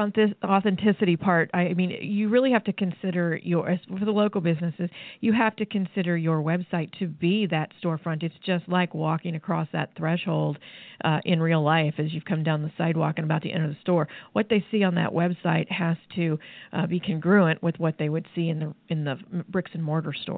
authenticity 0.43 1.17
part. 1.17 1.50
I 1.53 1.74
mean, 1.74 1.91
you 2.01 2.29
really 2.29 2.51
have 2.51 2.63
to 2.65 2.74
consider 2.74 3.39
your 3.43 3.79
for 4.00 4.05
the 4.05 4.12
local 4.12 4.41
businesses. 4.41 4.89
You 5.19 5.33
have 5.33 5.55
to 5.57 5.65
consider 5.65 6.17
your 6.17 6.41
website 6.41 6.91
to 7.00 7.07
be 7.07 7.45
that 7.48 7.72
storefront. 7.83 8.24
It's 8.24 8.36
just 8.45 8.67
like 8.69 8.93
walking 8.93 9.36
across 9.36 9.67
that 9.74 9.91
threshold 9.98 10.57
uh, 11.03 11.19
in 11.25 11.41
real 11.41 11.63
life 11.63 11.95
as 11.98 12.13
you've 12.13 12.25
come 12.25 12.43
down 12.43 12.62
the 12.62 12.72
sidewalk 12.77 13.15
and 13.17 13.25
about 13.25 13.43
to 13.43 13.50
enter 13.50 13.67
the 13.67 13.77
store. 13.81 14.07
What 14.33 14.48
they 14.50 14.63
see 14.72 14.83
on 14.83 14.95
that 14.95 15.12
website 15.12 15.69
has 15.72 15.98
to 16.15 16.39
uh, 16.74 16.88
be 16.88 17.00
congruent 17.00 17.62
with 17.62 17.79
what 17.79 17.95
they 18.00 18.10
would 18.10 18.27
see 18.36 18.50
in 18.50 18.60
the 18.60 18.74
in 18.89 19.03
the 19.03 19.17
bricks 19.50 19.72
and 19.74 19.83
mortar 19.83 20.13
store. 20.13 20.37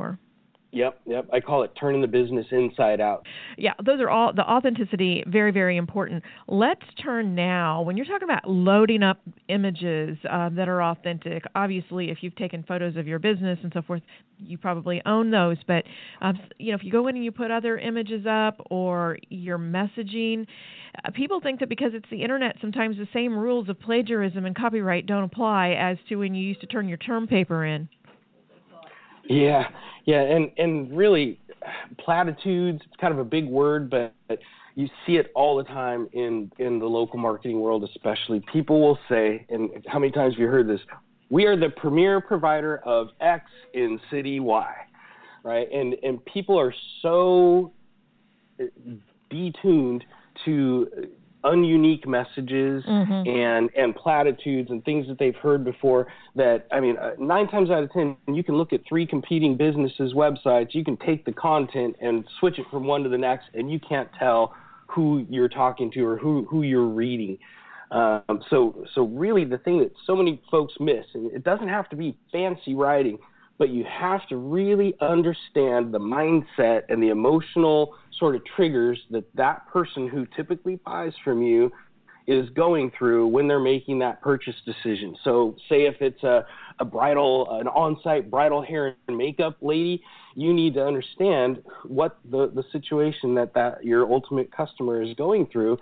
Yep, 0.72 1.02
yep. 1.08 1.28
I 1.34 1.40
call 1.40 1.64
it 1.64 1.72
turning 1.80 2.02
the 2.02 2.08
business 2.08 2.46
inside 2.52 3.02
out. 3.02 3.26
Yeah, 3.58 3.74
those 3.84 4.00
are 4.00 4.10
all 4.10 4.32
the 4.34 4.44
authenticity, 4.48 5.24
very, 5.26 5.52
very 5.52 5.78
important. 5.78 6.24
Let's 6.48 6.84
turn 7.02 7.34
now, 7.34 7.82
when 7.82 7.98
you're 7.98 8.06
talking 8.06 8.30
about 8.30 8.48
loading 8.48 9.02
up 9.02 9.20
images 9.48 10.18
uh, 10.30 10.50
that 10.50 10.70
are 10.70 10.84
authentic, 10.84 11.44
obviously, 11.56 12.12
if 12.12 12.20
you've 12.22 12.36
taken 12.36 12.64
photos 12.64 12.98
of 12.98 13.08
your 13.08 13.18
business 13.18 13.58
and 13.64 13.72
so 13.74 13.82
forth, 13.82 14.04
you 14.38 14.60
probably 14.60 15.02
own 15.08 15.32
those. 15.32 15.58
But, 15.66 15.86
um, 16.22 16.38
you 16.60 16.72
know, 16.72 16.78
if 16.78 16.84
you 16.84 16.92
go 16.92 17.08
in 17.08 17.16
and 17.16 17.26
you 17.26 17.32
put 17.32 17.50
other 17.50 17.80
images 17.80 18.28
up 18.30 18.62
or 18.70 19.18
your 19.30 19.58
messaging, 19.58 20.46
uh, 21.04 21.10
people 21.12 21.40
think 21.42 21.62
that 21.62 21.70
because 21.70 21.92
it's 21.96 22.10
the 22.12 22.22
internet, 22.22 22.58
sometimes 22.62 22.98
the 22.98 23.08
same 23.12 23.36
rules 23.36 23.70
of 23.70 23.80
plagiarism 23.80 24.46
and 24.46 24.56
copyright 24.56 25.08
don't 25.08 25.24
apply 25.24 25.70
as 25.72 25.98
to 26.10 26.18
when 26.18 26.36
you 26.36 26.48
used 26.48 26.62
to 26.62 26.68
turn 26.68 26.88
your 26.88 26.98
term 26.98 27.26
paper 27.26 27.66
in. 27.66 27.90
Yeah, 29.30 29.68
yeah, 30.06 30.22
and 30.22 30.52
and 30.58 30.98
really, 30.98 31.40
platitudes. 32.00 32.82
It's 32.84 32.96
kind 33.00 33.14
of 33.14 33.20
a 33.20 33.24
big 33.24 33.48
word, 33.48 33.90
but 33.90 34.14
you 34.74 34.90
see 35.06 35.18
it 35.18 35.32
all 35.36 35.56
the 35.56 35.64
time 35.66 36.10
in 36.14 36.52
in 36.58 36.80
the 36.80 36.88
local 36.88 37.20
marketing 37.20 37.62
world, 37.62 37.84
especially. 37.84 38.42
People 38.52 38.82
will 38.82 38.98
say, 39.08 39.46
and 39.50 39.70
how 39.88 40.00
many 40.00 40.12
times 40.12 40.34
have 40.34 40.40
you 40.40 40.48
heard 40.48 40.68
this? 40.68 40.82
We 41.30 41.46
are 41.46 41.56
the 41.56 41.70
premier 41.70 42.20
provider 42.22 42.78
of 42.80 43.10
X 43.22 43.46
in 43.76 44.00
city 44.10 44.40
Y, 44.40 44.74
right? 45.44 45.72
And 45.72 45.96
and 46.02 46.26
people 46.26 46.60
are 46.60 46.74
so 47.04 47.72
eh, 48.60 48.66
detuned 49.32 50.02
to 50.46 50.88
ununique 51.44 52.06
messages 52.06 52.84
mm-hmm. 52.84 53.30
and 53.30 53.70
and 53.78 53.96
platitudes 53.96 54.70
and 54.70 54.84
things 54.84 55.08
that 55.08 55.18
they've 55.20 55.38
heard 55.38 55.64
before 55.64 56.08
that 56.36 56.68
i 56.72 56.80
mean 56.82 56.98
uh, 56.98 57.12
9 57.18 57.48
times 57.48 57.70
out 57.70 57.82
of 57.82 57.92
10 57.94 58.18
you 58.28 58.44
can 58.44 58.56
look 58.56 58.74
at 58.74 58.82
three 58.88 59.08
competing 59.08 59.56
businesses 59.56 60.14
websites 60.14 60.74
you 60.74 60.84
can 60.84 60.98
take 60.98 61.24
the 61.24 61.32
content 61.32 61.96
and 62.02 62.26
switch 62.40 62.60
it 62.60 62.66
from 62.70 62.86
one 62.86 63.04
to 63.04 63.10
the 63.10 63.18
next 63.18 63.46
and 63.54 63.72
you 63.72 63.80
can't 63.80 64.10
tell 64.20 64.54
who 64.90 65.26
you're 65.30 65.50
talking 65.50 65.92
to 65.92 66.06
or 66.06 66.18
who 66.18 66.46
who 66.50 66.64
you're 66.64 66.88
reading. 66.88 67.38
Um, 67.92 68.44
so 68.50 68.86
so 68.94 69.06
really 69.06 69.46
the 69.46 69.58
thing 69.58 69.80
that 69.80 69.92
so 70.06 70.16
many 70.16 70.42
folks 70.52 70.74
miss, 70.80 71.06
and 71.14 71.32
it 71.32 71.44
doesn't 71.44 71.70
have 71.70 71.90
to 71.90 71.96
be 71.96 72.18
fancy 72.32 72.76
writing, 72.76 73.18
but 73.60 73.70
you 73.70 73.84
have 73.84 74.26
to 74.30 74.38
really 74.38 74.96
understand 75.02 75.94
the 75.94 76.00
mindset 76.00 76.84
and 76.90 77.04
the 77.04 77.10
emotional 77.10 77.94
sort 78.18 78.36
of 78.36 78.42
triggers 78.56 79.00
that 79.12 79.26
that 79.36 79.68
person 79.68 80.08
who 80.08 80.26
typically 80.36 80.78
buys 80.78 81.14
from 81.24 81.44
you 81.44 81.72
is 82.26 82.50
going 82.52 82.92
through 82.98 83.28
when 83.28 83.48
they're 83.48 83.60
making 83.60 84.00
that 84.00 84.22
purchase 84.22 84.56
decision. 84.66 85.16
So, 85.24 85.56
say 85.68 85.88
if 85.88 85.96
it's 86.00 86.24
a, 86.24 86.46
a 86.80 86.86
bridal, 86.86 87.60
an 87.60 87.68
on-site 87.68 88.32
bridal 88.32 88.64
hair 88.64 88.96
and 89.08 89.18
makeup 89.18 89.58
lady, 89.62 90.02
you 90.36 90.54
need 90.54 90.76
to 90.76 90.86
understand 90.86 91.62
what 91.84 92.18
the 92.30 92.48
the 92.48 92.64
situation 92.72 93.36
that 93.36 93.54
that 93.56 93.84
your 93.84 94.10
ultimate 94.10 94.52
customer 94.56 95.02
is 95.02 95.14
going 95.16 95.48
through, 95.48 95.78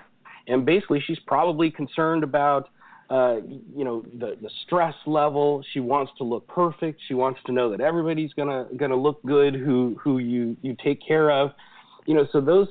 and 0.47 0.65
basically 0.65 1.03
she's 1.05 1.19
probably 1.19 1.69
concerned 1.69 2.23
about. 2.23 2.69
Uh, 3.09 3.37
you 3.73 3.85
know 3.85 4.03
the 4.19 4.35
the 4.41 4.49
stress 4.65 4.95
level. 5.05 5.63
She 5.71 5.79
wants 5.79 6.11
to 6.17 6.25
look 6.25 6.45
perfect. 6.47 6.99
She 7.07 7.13
wants 7.13 7.39
to 7.45 7.53
know 7.53 7.71
that 7.71 7.79
everybody's 7.79 8.33
gonna 8.33 8.67
gonna 8.75 8.97
look 8.97 9.23
good 9.23 9.55
who 9.55 9.97
who 10.01 10.17
you 10.17 10.57
you 10.61 10.75
take 10.83 10.99
care 11.05 11.31
of. 11.31 11.51
You 12.05 12.15
know, 12.15 12.27
so 12.33 12.41
those 12.41 12.67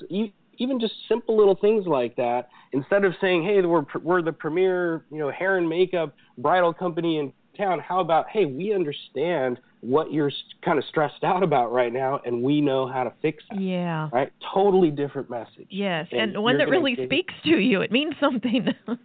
even 0.58 0.80
just 0.80 0.94
simple 1.08 1.36
little 1.36 1.54
things 1.54 1.86
like 1.86 2.16
that. 2.16 2.48
Instead 2.72 3.04
of 3.04 3.14
saying, 3.20 3.44
"Hey, 3.44 3.62
we're 3.62 3.84
we're 4.02 4.22
the 4.22 4.32
premier, 4.32 5.04
you 5.10 5.18
know, 5.18 5.30
hair 5.30 5.56
and 5.56 5.68
makeup 5.68 6.14
bridal 6.38 6.74
company 6.74 7.18
in 7.18 7.32
town," 7.56 7.78
how 7.78 8.00
about, 8.00 8.28
"Hey, 8.28 8.44
we 8.44 8.74
understand 8.74 9.58
what 9.80 10.12
you're 10.12 10.32
kind 10.62 10.78
of 10.78 10.84
stressed 10.84 11.24
out 11.24 11.42
about 11.42 11.72
right 11.72 11.92
now, 11.92 12.20
and 12.26 12.42
we 12.42 12.60
know 12.60 12.86
how 12.86 13.04
to 13.04 13.12
fix 13.22 13.42
it." 13.50 13.60
Yeah. 13.60 14.10
Right. 14.12 14.32
Totally 14.52 14.90
different 14.90 15.30
message. 15.30 15.68
Yes, 15.70 16.08
and, 16.12 16.34
and 16.34 16.42
one 16.42 16.58
that 16.58 16.68
really 16.68 16.94
speaks 17.06 17.34
to 17.44 17.58
you. 17.58 17.80
It 17.80 17.90
means 17.90 18.14
something. 18.20 18.68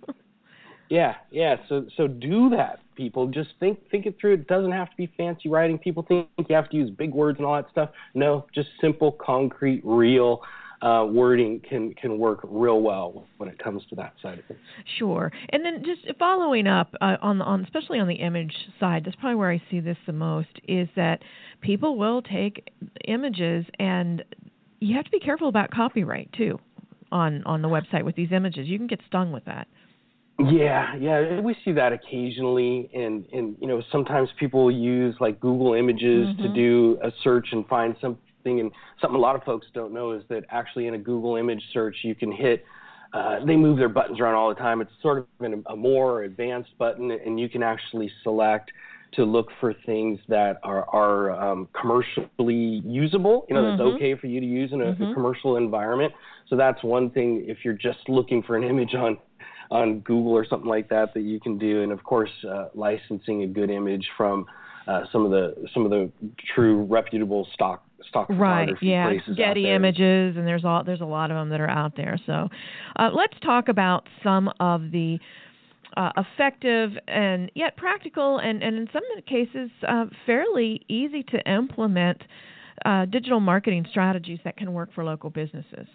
yeah, 0.92 1.16
yeah. 1.32 1.56
So 1.70 1.86
so 1.96 2.06
do 2.06 2.50
that, 2.50 2.82
people. 2.96 3.26
Just 3.28 3.52
think 3.62 3.80
think 3.90 4.06
it 4.06 4.18
through. 4.20 4.34
It 4.34 4.48
doesn't 4.48 4.74
have 4.74 4.90
to 4.90 4.98
be 4.98 5.10
fancy 5.16 5.48
writing. 5.48 5.78
People 5.78 6.04
think 6.06 6.28
you 6.38 6.54
have 6.54 6.70
to 6.70 6.76
use 6.76 6.90
big 6.90 7.14
words 7.14 7.40
and 7.40 7.46
all 7.46 7.56
that 7.56 7.72
stuff. 7.72 7.92
No, 8.14 8.46
just 8.54 8.68
simple, 8.82 9.14
concrete, 9.14 9.82
real 9.86 10.42
uh, 10.82 11.08
wording 11.10 11.62
can 11.62 11.94
can 11.94 12.20
work 12.20 12.42
real 12.44 12.82
well 12.82 13.24
when 13.38 13.48
it 13.48 13.58
comes 13.58 13.84
to 13.90 13.96
that 13.96 14.16
side 14.22 14.40
of 14.40 14.46
things. 14.46 14.60
Sure, 14.98 15.32
and 15.52 15.64
then 15.64 15.82
just 15.86 16.18
following 16.20 16.68
up 16.68 16.94
uh, 17.00 17.16
on 17.22 17.42
on 17.42 17.64
especially 17.64 18.00
on 18.00 18.10
the 18.10 18.16
image 18.16 18.54
side, 18.78 19.04
that's 19.06 19.16
probably 19.16 19.36
where 19.36 19.52
I 19.52 19.64
see 19.72 19.80
this 19.80 19.98
the 20.06 20.12
most 20.12 20.60
is 20.68 20.90
that 20.98 21.22
people 21.62 21.98
will 21.98 22.22
take 22.22 22.70
images 23.08 23.66
and 23.80 24.26
you 24.82 24.94
have 24.98 25.06
to 25.06 25.12
be 25.12 25.22
careful 25.22 25.48
about 25.48 25.72
copyright 25.72 26.34
too 26.34 26.60
on 27.14 27.44
on 27.46 27.62
the 27.62 27.70
website 27.70 28.04
with 28.04 28.18
these 28.18 28.34
images. 28.34 28.68
You 28.68 28.78
can 28.78 28.88
get 28.88 29.00
stung 29.08 29.32
with 29.32 29.46
that. 29.46 29.70
Yeah, 30.40 30.96
yeah, 30.96 31.40
we 31.40 31.56
see 31.64 31.72
that 31.74 31.94
occasionally, 31.94 32.90
and 32.94 33.26
and 33.32 33.56
you 33.60 33.68
know 33.68 33.82
sometimes 33.92 34.30
people 34.40 34.72
use 34.72 35.16
like 35.20 35.40
Google 35.40 35.74
Images 35.74 36.28
mm-hmm. 36.28 36.42
to 36.42 36.54
do 36.54 36.98
a 37.04 37.12
search 37.24 37.50
and 37.52 37.68
find 37.68 37.96
something. 38.02 38.20
And 38.44 38.72
something 39.00 39.16
a 39.16 39.20
lot 39.22 39.36
of 39.36 39.44
folks 39.44 39.68
don't 39.74 39.94
know 39.94 40.14
is 40.14 40.24
that 40.30 40.46
actually 40.50 40.88
in 40.88 40.96
a 40.96 40.98
Google 40.98 41.36
image 41.36 41.62
search, 41.74 41.98
you 42.02 42.16
can 42.16 42.32
hit. 42.32 42.66
Uh, 43.14 43.44
they 43.46 43.56
move 43.58 43.78
their 43.78 43.90
buttons 43.90 44.20
around 44.20 44.36
all 44.36 44.50
the 44.50 44.56
time. 44.56 44.82
It's 44.82 44.92
sort 45.02 45.20
of 45.20 45.26
a, 45.42 45.74
a 45.74 45.76
more 45.76 46.24
advanced 46.24 46.76
button, 46.80 47.12
and 47.12 47.40
you 47.40 47.50
can 47.50 47.62
actually 47.62 48.10
select 48.24 48.72
to 49.14 49.26
look 49.26 49.50
for 49.60 49.74
things 49.86 50.20
that 50.30 50.58
are, 50.64 50.88
are 50.90 51.32
um, 51.32 51.68
commercially 51.80 52.82
usable. 52.86 53.46
You 53.50 53.56
know, 53.56 53.64
mm-hmm. 53.64 53.78
that's 53.78 53.96
okay 53.96 54.16
for 54.16 54.28
you 54.28 54.40
to 54.40 54.46
use 54.46 54.72
in 54.72 54.82
a, 54.82 54.86
mm-hmm. 54.86 55.04
a, 55.04 55.14
commercial 55.14 55.58
environment. 55.58 56.14
So 56.48 56.56
that's 56.56 56.82
one 56.84 57.10
thing. 57.10 57.46
If 57.48 57.60
you're 57.64 57.74
just 57.74 58.08
looking 58.08 58.42
for 58.44 58.56
an 58.56 58.64
image 58.64 58.94
on 58.96 59.18
on 59.72 60.00
Google 60.02 60.34
or 60.34 60.46
something 60.46 60.70
like 60.70 60.90
that, 60.90 61.14
that 61.14 61.22
you 61.22 61.40
can 61.40 61.58
do. 61.58 61.82
And 61.82 61.92
of 61.92 62.04
course, 62.04 62.30
uh, 62.48 62.68
licensing 62.76 63.44
a 63.44 63.48
good 63.48 63.72
image 63.72 64.06
from 64.18 64.46
uh, 64.88 65.02
some 65.12 65.26
of 65.26 65.32
the 65.32 65.56
some 65.74 65.86
of 65.86 65.92
the 65.92 66.12
true 66.54 66.84
reputable 66.84 67.48
stock 67.54 67.84
stock 68.10 68.28
right 68.32 68.70
yeah 68.82 69.12
getty 69.38 69.70
images 69.70 70.36
and 70.36 70.48
there's 70.48 70.66
all 70.66 70.84
there's 70.84 71.02
a 71.02 71.06
lot 71.06 71.30
of 71.30 71.38
them 71.38 71.50
that 71.50 71.62
are 71.62 71.70
out 71.70 71.96
there. 71.96 72.20
So 72.26 72.50
uh, 72.98 73.10
let's 73.14 73.40
talk 73.44 73.70
about 73.70 74.08
some 74.24 74.52
of 74.60 74.92
the 74.92 75.20
uh, 75.98 76.12
effective 76.18 76.92
and 77.08 77.52
yet 77.54 77.78
practical 77.78 78.40
and, 78.40 78.64
and 78.64 78.78
in 78.78 78.88
some 78.92 79.04
cases 79.28 79.70
uh, 79.88 80.06
fairly 80.26 80.82
easy 80.88 81.22
to 81.24 81.52
implement 81.52 82.22
uh, 82.86 83.06
digital 83.06 83.40
marketing 83.40 83.86
strategies 83.90 84.40
that 84.44 84.58
can 84.58 84.74
work 84.74 84.90
for 84.94 85.04
local 85.04 85.30
businesses 85.30 85.88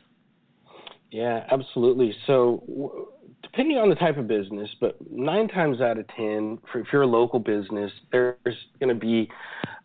yeah 1.10 1.46
absolutely 1.50 2.14
so 2.26 2.62
w- 2.68 3.06
depending 3.42 3.78
on 3.78 3.88
the 3.88 3.94
type 3.94 4.18
of 4.18 4.28
business, 4.28 4.68
but 4.80 4.96
nine 5.10 5.48
times 5.48 5.80
out 5.80 5.98
of 5.98 6.06
ten, 6.08 6.58
for, 6.70 6.80
if 6.80 6.86
you're 6.92 7.02
a 7.02 7.06
local 7.06 7.38
business, 7.38 7.90
there's 8.12 8.36
going 8.80 8.88
to 8.88 8.94
be 8.94 9.28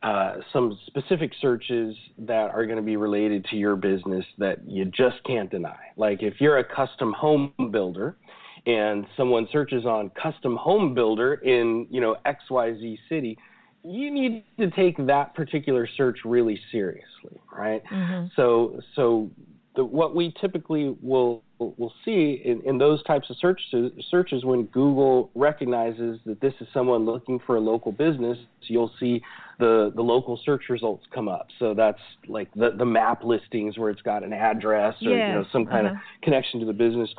uh, 0.04 0.36
some 0.51 0.78
specific 0.88 1.32
searches 1.40 1.96
that 2.18 2.51
are 2.54 2.66
going 2.66 2.78
to 2.78 2.84
be 2.84 2.98
related 2.98 3.46
to 3.46 3.56
your 3.56 3.75
business 3.75 4.25
that 4.38 4.58
you 4.68 4.86
just 4.86 5.24
can't 5.25 5.50
deny. 5.50 5.78
Like 5.96 6.22
if 6.22 6.36
you're 6.40 6.58
a 6.58 6.63
custom 6.63 7.13
home 7.13 7.54
builder 7.72 8.18
and 8.66 9.06
someone 9.16 9.48
searches 9.51 9.86
on 9.86 10.10
custom 10.22 10.56
home 10.56 10.94
builder 10.94 11.36
in 11.36 11.88
you 11.90 12.01
know 12.01 12.16
XYZ 12.25 12.98
city, 13.08 13.38
you 13.84 14.12
need 14.12 14.44
to 14.60 14.70
take 14.72 14.98
that 15.08 15.34
particular 15.34 15.88
search 15.98 16.20
really 16.25 16.60
seriously, 16.72 17.40
right? 17.56 17.84
Mm-hmm. 17.92 18.28
So 18.36 18.82
so 18.96 19.30
the, 19.75 19.86
what 19.86 20.16
we 20.16 20.34
typically 20.40 20.96
will 21.01 21.44
will 21.60 21.94
see 22.04 22.42
in, 22.44 22.60
in 22.66 22.78
those 22.80 23.04
types 23.04 23.30
of 23.30 23.38
searches, 23.38 23.92
searches 24.10 24.44
when 24.44 24.63
Google 24.66 25.30
recognizes 25.36 26.20
that 26.25 26.42
this 26.42 26.54
is 26.60 26.68
someone 26.74 27.06
looking 27.06 27.40
for 27.46 27.56
a 27.56 27.60
local 27.60 27.92
business, 27.92 28.38
you'll 28.62 28.92
see 29.00 29.22
the, 29.60 29.92
the 29.96 30.01
local 30.01 30.40
search 30.44 30.63
results 30.70 31.06
come 31.13 31.28
up. 31.28 31.48
So 31.60 31.75
that's 31.75 32.00
like 32.28 32.51
the, 32.56 32.72
the 32.78 32.86
map 32.86 33.24
listings 33.24 33.78
where 33.78 33.92
it's 33.92 34.01
got 34.01 34.24
an 34.24 34.34
address 34.34 34.96
or 35.04 35.12
yeah. 35.12 35.28
you 35.28 35.34
know 35.36 35.46
some 35.51 35.66
kind 35.66 35.86
uh-huh. 35.88 35.96
of 35.96 36.22
connection 36.24 36.60
to 36.62 36.66
the 36.66 36.74
business. 36.74 37.10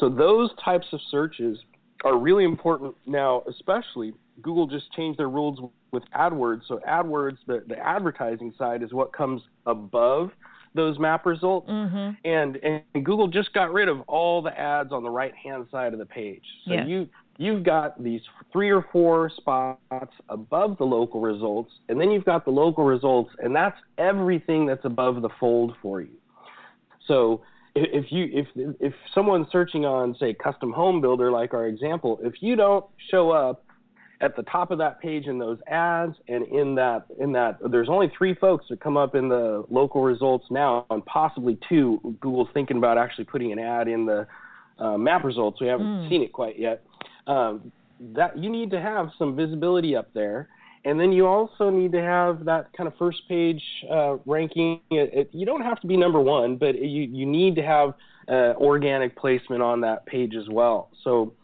So 0.00 0.08
those 0.08 0.50
types 0.64 0.86
of 0.92 1.00
searches 1.10 1.58
are 2.04 2.18
really 2.18 2.44
important 2.44 2.94
now, 3.06 3.42
especially 3.48 4.14
Google 4.40 4.66
just 4.66 4.90
changed 4.92 5.18
their 5.18 5.28
rules 5.28 5.58
with 5.92 6.02
AdWords. 6.16 6.62
So 6.66 6.80
AdWords, 6.88 7.36
the, 7.46 7.62
the 7.68 7.78
advertising 7.78 8.54
side, 8.56 8.82
is 8.82 8.92
what 8.92 9.12
comes 9.12 9.42
above 9.66 10.30
those 10.74 10.98
map 10.98 11.26
results. 11.26 11.68
Mm-hmm. 11.68 12.26
And 12.26 12.56
and 12.56 13.04
Google 13.04 13.28
just 13.28 13.52
got 13.52 13.72
rid 13.72 13.88
of 13.88 14.00
all 14.02 14.42
the 14.42 14.58
ads 14.58 14.92
on 14.92 15.02
the 15.02 15.10
right 15.10 15.34
hand 15.34 15.66
side 15.70 15.92
of 15.92 15.98
the 15.98 16.06
page. 16.06 16.44
So 16.66 16.74
yeah. 16.74 16.86
you 16.86 17.08
you've 17.38 17.64
got 17.64 18.02
these 18.02 18.20
three 18.52 18.70
or 18.70 18.86
four 18.92 19.30
spots 19.36 20.14
above 20.28 20.78
the 20.78 20.84
local 20.84 21.20
results, 21.20 21.72
and 21.88 22.00
then 22.00 22.10
you've 22.10 22.24
got 22.24 22.44
the 22.44 22.50
local 22.50 22.84
results, 22.84 23.30
and 23.38 23.54
that's 23.54 23.78
everything 23.98 24.66
that's 24.66 24.84
above 24.84 25.22
the 25.22 25.30
fold 25.40 25.74
for 25.82 26.00
you. 26.00 26.16
So 27.06 27.42
if 27.74 28.12
you 28.12 28.28
if 28.32 28.46
if 28.80 28.94
someone's 29.14 29.46
searching 29.50 29.84
on 29.84 30.14
say 30.18 30.34
custom 30.34 30.72
home 30.72 31.00
builder 31.00 31.30
like 31.30 31.54
our 31.54 31.66
example, 31.66 32.18
if 32.22 32.34
you 32.40 32.56
don't 32.56 32.84
show 33.10 33.30
up 33.30 33.64
at 34.22 34.36
the 34.36 34.42
top 34.44 34.70
of 34.70 34.78
that 34.78 35.00
page 35.00 35.26
in 35.26 35.38
those 35.38 35.58
ads 35.66 36.14
and 36.28 36.46
in 36.46 36.76
that 36.76 37.04
in 37.18 37.32
that 37.32 37.58
there's 37.70 37.88
only 37.88 38.10
three 38.16 38.34
folks 38.34 38.64
that 38.70 38.80
come 38.80 38.96
up 38.96 39.14
in 39.16 39.28
the 39.28 39.64
local 39.68 40.02
results 40.02 40.46
now 40.50 40.86
and 40.90 41.04
possibly 41.04 41.58
two. 41.68 42.00
Google's 42.20 42.48
thinking 42.54 42.78
about 42.78 42.96
actually 42.96 43.24
putting 43.24 43.52
an 43.52 43.58
ad 43.58 43.88
in 43.88 44.06
the 44.06 44.26
uh, 44.78 44.96
map 44.96 45.24
results. 45.24 45.60
We 45.60 45.66
haven't 45.66 45.86
mm. 45.86 46.08
seen 46.08 46.22
it 46.22 46.32
quite 46.32 46.58
yet. 46.58 46.84
Um, 47.26 47.72
that 48.14 48.38
you 48.38 48.48
need 48.48 48.70
to 48.70 48.80
have 48.80 49.10
some 49.18 49.36
visibility 49.36 49.94
up 49.96 50.12
there. 50.14 50.48
And 50.84 50.98
then 50.98 51.12
you 51.12 51.26
also 51.26 51.70
need 51.70 51.92
to 51.92 52.02
have 52.02 52.44
that 52.44 52.72
kind 52.76 52.88
of 52.88 52.94
first 52.98 53.28
page 53.28 53.62
uh, 53.88 54.16
ranking. 54.26 54.80
It, 54.90 55.10
it, 55.14 55.30
you 55.32 55.46
don't 55.46 55.62
have 55.62 55.80
to 55.80 55.86
be 55.86 55.96
number 55.96 56.20
one 56.20 56.56
but 56.56 56.76
you, 56.76 57.02
you 57.02 57.26
need 57.26 57.54
to 57.56 57.62
have 57.62 57.94
uh, 58.28 58.54
organic 58.56 59.16
placement 59.16 59.62
on 59.62 59.80
that 59.80 60.06
page 60.06 60.34
as 60.36 60.48
well. 60.48 60.90
So 61.02 61.34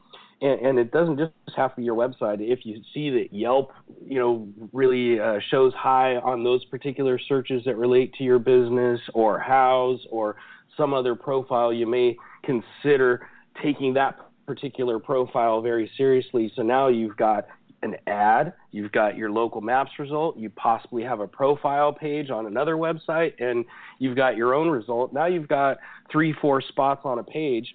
and, 0.40 0.60
and, 0.60 0.78
it 0.78 0.92
doesn't 0.92 1.18
just 1.18 1.32
have 1.56 1.74
to 1.74 1.76
be 1.78 1.84
your 1.84 1.96
website. 1.96 2.40
If 2.40 2.64
you 2.64 2.80
see 2.94 3.10
that 3.10 3.32
Yelp, 3.32 3.72
you 4.04 4.18
know, 4.18 4.48
really 4.72 5.18
uh, 5.18 5.40
shows 5.50 5.72
high 5.74 6.16
on 6.16 6.44
those 6.44 6.64
particular 6.66 7.18
searches 7.18 7.62
that 7.64 7.76
relate 7.76 8.14
to 8.14 8.24
your 8.24 8.38
business, 8.38 9.00
or 9.14 9.42
Houzz 9.42 9.98
or 10.10 10.36
some 10.76 10.94
other 10.94 11.14
profile, 11.14 11.72
you 11.72 11.86
may 11.86 12.16
consider 12.44 13.26
taking 13.62 13.94
that 13.94 14.16
particular 14.46 14.98
profile 14.98 15.60
very 15.60 15.90
seriously. 15.96 16.50
So 16.56 16.62
now 16.62 16.88
you've 16.88 17.16
got 17.16 17.46
an 17.82 17.96
ad, 18.06 18.54
you've 18.70 18.92
got 18.92 19.16
your 19.16 19.30
local 19.30 19.60
maps 19.60 19.92
result, 19.98 20.36
you 20.36 20.50
possibly 20.50 21.02
have 21.02 21.20
a 21.20 21.28
profile 21.28 21.92
page 21.92 22.30
on 22.30 22.46
another 22.46 22.76
website, 22.76 23.34
and 23.38 23.64
you've 23.98 24.16
got 24.16 24.36
your 24.36 24.54
own 24.54 24.68
result. 24.68 25.12
Now 25.12 25.26
you've 25.26 25.48
got 25.48 25.78
three, 26.10 26.34
four 26.40 26.60
spots 26.60 27.02
on 27.04 27.18
a 27.18 27.24
page. 27.24 27.74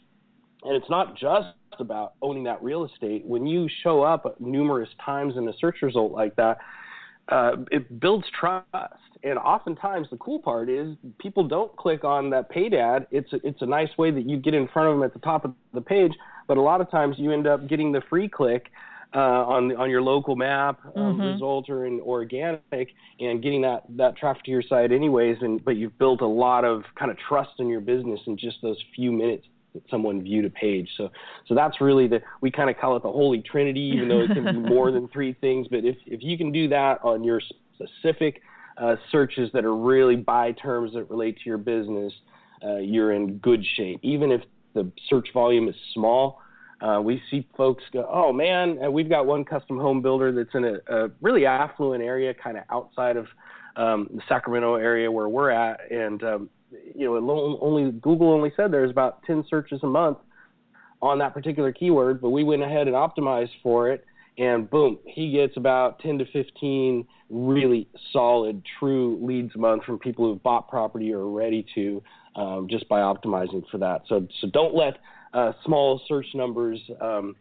And 0.64 0.76
it's 0.76 0.90
not 0.90 1.18
just 1.18 1.50
about 1.80 2.14
owning 2.22 2.44
that 2.44 2.62
real 2.64 2.86
estate, 2.86 3.26
when 3.26 3.46
you 3.46 3.68
show 3.84 4.02
up 4.02 4.40
numerous 4.40 4.90
times 5.04 5.36
in 5.38 5.48
a 5.48 5.54
search 5.60 5.78
result 5.82 6.12
like 6.12 6.36
that, 6.36 6.58
uh, 7.30 7.56
it 7.72 8.00
builds 8.00 8.26
trust. 8.40 8.68
and 9.24 9.40
oftentimes 9.40 10.08
the 10.12 10.18
cool 10.18 10.40
part 10.40 10.70
is 10.70 10.96
people 11.20 11.48
don't 11.48 11.74
click 11.78 12.04
on 12.04 12.30
that 12.30 12.50
paid 12.50 12.74
ad. 12.74 13.08
It's 13.12 13.32
a, 13.34 13.40
it's 13.44 13.62
a 13.62 13.66
nice 13.66 13.90
way 13.98 14.12
that 14.12 14.30
you 14.30 14.38
get 14.38 14.54
in 14.54 14.68
front 14.68 14.90
of 14.90 14.96
them 14.96 15.04
at 15.04 15.14
the 15.14 15.20
top 15.20 15.46
of 15.46 15.54
the 15.74 15.82
page, 15.82 16.12
but 16.48 16.58
a 16.58 16.62
lot 16.62 16.82
of 16.82 16.92
times 16.92 17.16
you 17.18 17.32
end 17.32 17.48
up 17.48 17.68
getting 17.68 17.92
the 17.92 18.02
free 18.10 18.28
click 18.28 18.70
uh, 19.16 19.20
on 19.20 19.76
on 19.76 19.90
your 19.90 20.02
local 20.02 20.36
map 20.36 20.80
um, 20.96 21.18
mm-hmm. 21.18 21.22
result 21.22 21.70
or 21.70 21.86
in 21.86 22.02
organic 22.02 22.90
and 23.20 23.44
getting 23.44 23.62
that 23.62 23.84
that 23.90 24.18
traffic 24.18 24.44
to 24.44 24.52
your 24.52 24.64
site 24.64 24.92
anyways. 24.92 25.38
And 25.42 25.64
but 25.64 25.76
you've 25.78 25.98
built 26.00 26.22
a 26.22 26.28
lot 26.28 26.66
of 26.66 26.84
kind 26.98 27.12
of 27.12 27.18
trust 27.30 27.52
in 27.60 27.70
your 27.70 27.82
business 27.82 28.20
in 28.26 28.38
just 28.38 28.58
those 28.62 28.78
few 28.96 29.12
minutes 29.12 29.46
that 29.74 29.84
someone 29.90 30.22
viewed 30.22 30.46
a 30.46 30.50
page. 30.50 30.90
So 30.98 31.10
so 31.48 31.56
that's 31.56 31.82
really 31.82 32.08
the 32.08 32.22
we 32.42 32.52
kind 32.52 32.70
of 32.70 32.78
call 32.78 32.96
it 32.96 33.04
the 33.04 33.12
holy 33.12 33.42
trinity, 33.42 33.92
even 33.96 34.08
though 34.10 34.22
it 34.22 34.32
can 34.34 34.46
be 34.46 34.70
more 34.70 34.92
than 34.92 35.08
three 35.10 35.34
things. 35.42 35.68
But 35.70 35.86
if 35.86 35.98
if 36.06 36.22
you 36.22 36.38
can 36.38 36.52
do 36.52 36.68
that 36.70 37.00
on 37.04 37.24
your 37.24 37.42
specific 37.74 38.42
uh, 38.78 38.96
searches 39.12 39.50
that 39.54 39.66
are 39.66 39.76
really 39.76 40.16
by 40.16 40.52
terms 40.54 40.94
that 40.94 41.10
relate 41.10 41.38
to 41.38 41.44
your 41.46 41.58
business, 41.58 42.14
uh, 42.64 42.78
you're 42.78 43.12
in 43.12 43.38
good 43.38 43.64
shape. 43.76 44.00
Even 44.04 44.32
if 44.32 44.42
the 44.74 44.92
search 45.10 45.28
volume 45.34 45.68
is 45.68 45.76
small, 45.94 46.42
uh, 46.82 47.00
we 47.02 47.22
see 47.30 47.48
folks 47.56 47.84
go, 47.94 48.08
oh 48.12 48.34
man, 48.34 48.78
uh, 48.84 48.90
we've 48.90 49.10
got 49.10 49.26
one 49.26 49.46
custom 49.46 49.78
home 49.78 50.02
builder 50.02 50.32
that's 50.32 50.54
in 50.54 50.66
a, 50.66 51.04
a 51.04 51.10
really 51.22 51.46
affluent 51.46 52.04
area, 52.04 52.34
kind 52.34 52.58
of 52.58 52.64
outside 52.70 53.16
of 53.16 53.28
um, 53.76 54.10
the 54.14 54.22
Sacramento 54.28 54.76
area 54.76 55.12
where 55.12 55.30
we're 55.30 55.50
at, 55.50 55.80
and 55.92 56.24
um, 56.24 56.50
you 56.96 57.06
know, 57.06 57.60
only 57.62 57.92
Google 57.92 58.32
only 58.32 58.52
said 58.56 58.72
there's 58.72 58.92
about 58.92 59.24
10 59.24 59.46
searches 59.50 59.80
a 59.84 59.88
month 59.88 60.18
on 61.02 61.20
that 61.20 61.34
particular 61.34 61.72
keyword, 61.72 62.22
but 62.22 62.30
we 62.30 62.44
went 62.44 62.64
ahead 62.64 62.88
and 62.88 62.96
optimized 62.96 63.52
for 63.62 63.90
it, 63.92 64.06
and 64.38 64.70
boom, 64.70 64.98
he 65.06 65.32
gets 65.32 65.58
about 65.58 66.00
10 66.00 66.20
to 66.20 66.26
15 66.32 67.06
really 67.30 67.88
solid, 68.12 68.64
true 68.80 69.20
leads 69.22 69.54
a 69.56 69.58
month 69.58 69.84
from 69.84 70.00
people 70.00 70.26
who've 70.26 70.42
bought 70.42 70.70
property 70.70 71.14
or 71.14 71.20
are 71.20 71.30
ready 71.30 71.66
to, 71.76 72.02
um, 72.36 72.68
just 72.70 72.88
by 72.88 73.00
optimizing 73.00 73.64
for 73.70 73.78
that. 73.80 74.02
So, 74.08 74.28
so 74.40 74.48
don't 74.48 74.74
let 74.74 74.98
uh, 75.34 75.52
small 75.66 76.02
search 76.08 76.28
numbers, 76.34 76.80
um, 77.02 77.36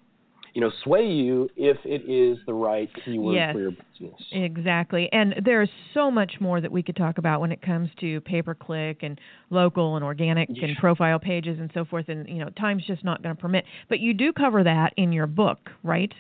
you 0.55 0.61
know, 0.61 0.71
sway 0.85 1.07
you 1.07 1.49
if 1.57 1.79
it 1.85 2.03
is 2.11 2.39
the 2.47 2.53
right 2.53 2.91
keyword 3.05 3.35
yes, 3.35 3.55
for 3.55 3.61
your 3.61 3.71
business. 3.71 4.21
Exactly. 4.33 5.09
And 5.13 5.35
there's 5.45 5.71
so 5.95 6.11
much 6.11 6.35
more 6.41 6.61
that 6.61 6.71
we 6.71 6.83
could 6.83 6.97
talk 6.97 7.19
about 7.19 7.41
when 7.41 7.53
it 7.53 7.63
comes 7.63 7.89
to 8.01 8.21
pay 8.23 8.43
per 8.43 8.55
click 8.55 8.99
and 9.03 9.19
local 9.51 9.97
and 9.97 10.05
organic 10.05 10.49
yeah. 10.53 10.67
and 10.67 10.77
profile 10.77 11.19
pages 11.19 11.59
and 11.59 11.71
so 11.73 11.85
forth. 11.85 12.09
And, 12.09 12.29
you 12.29 12.37
know, 12.37 12.51
time's 12.51 12.85
just 12.87 13.05
not 13.05 13.23
going 13.23 13.35
to 13.35 13.41
permit. 13.41 13.65
But 13.89 14.01
you 14.01 14.13
do 14.13 14.33
cover 14.33 14.63
that 14.65 14.93
in 14.97 15.13
your 15.13 15.27
book, 15.27 15.71
right? 15.83 16.13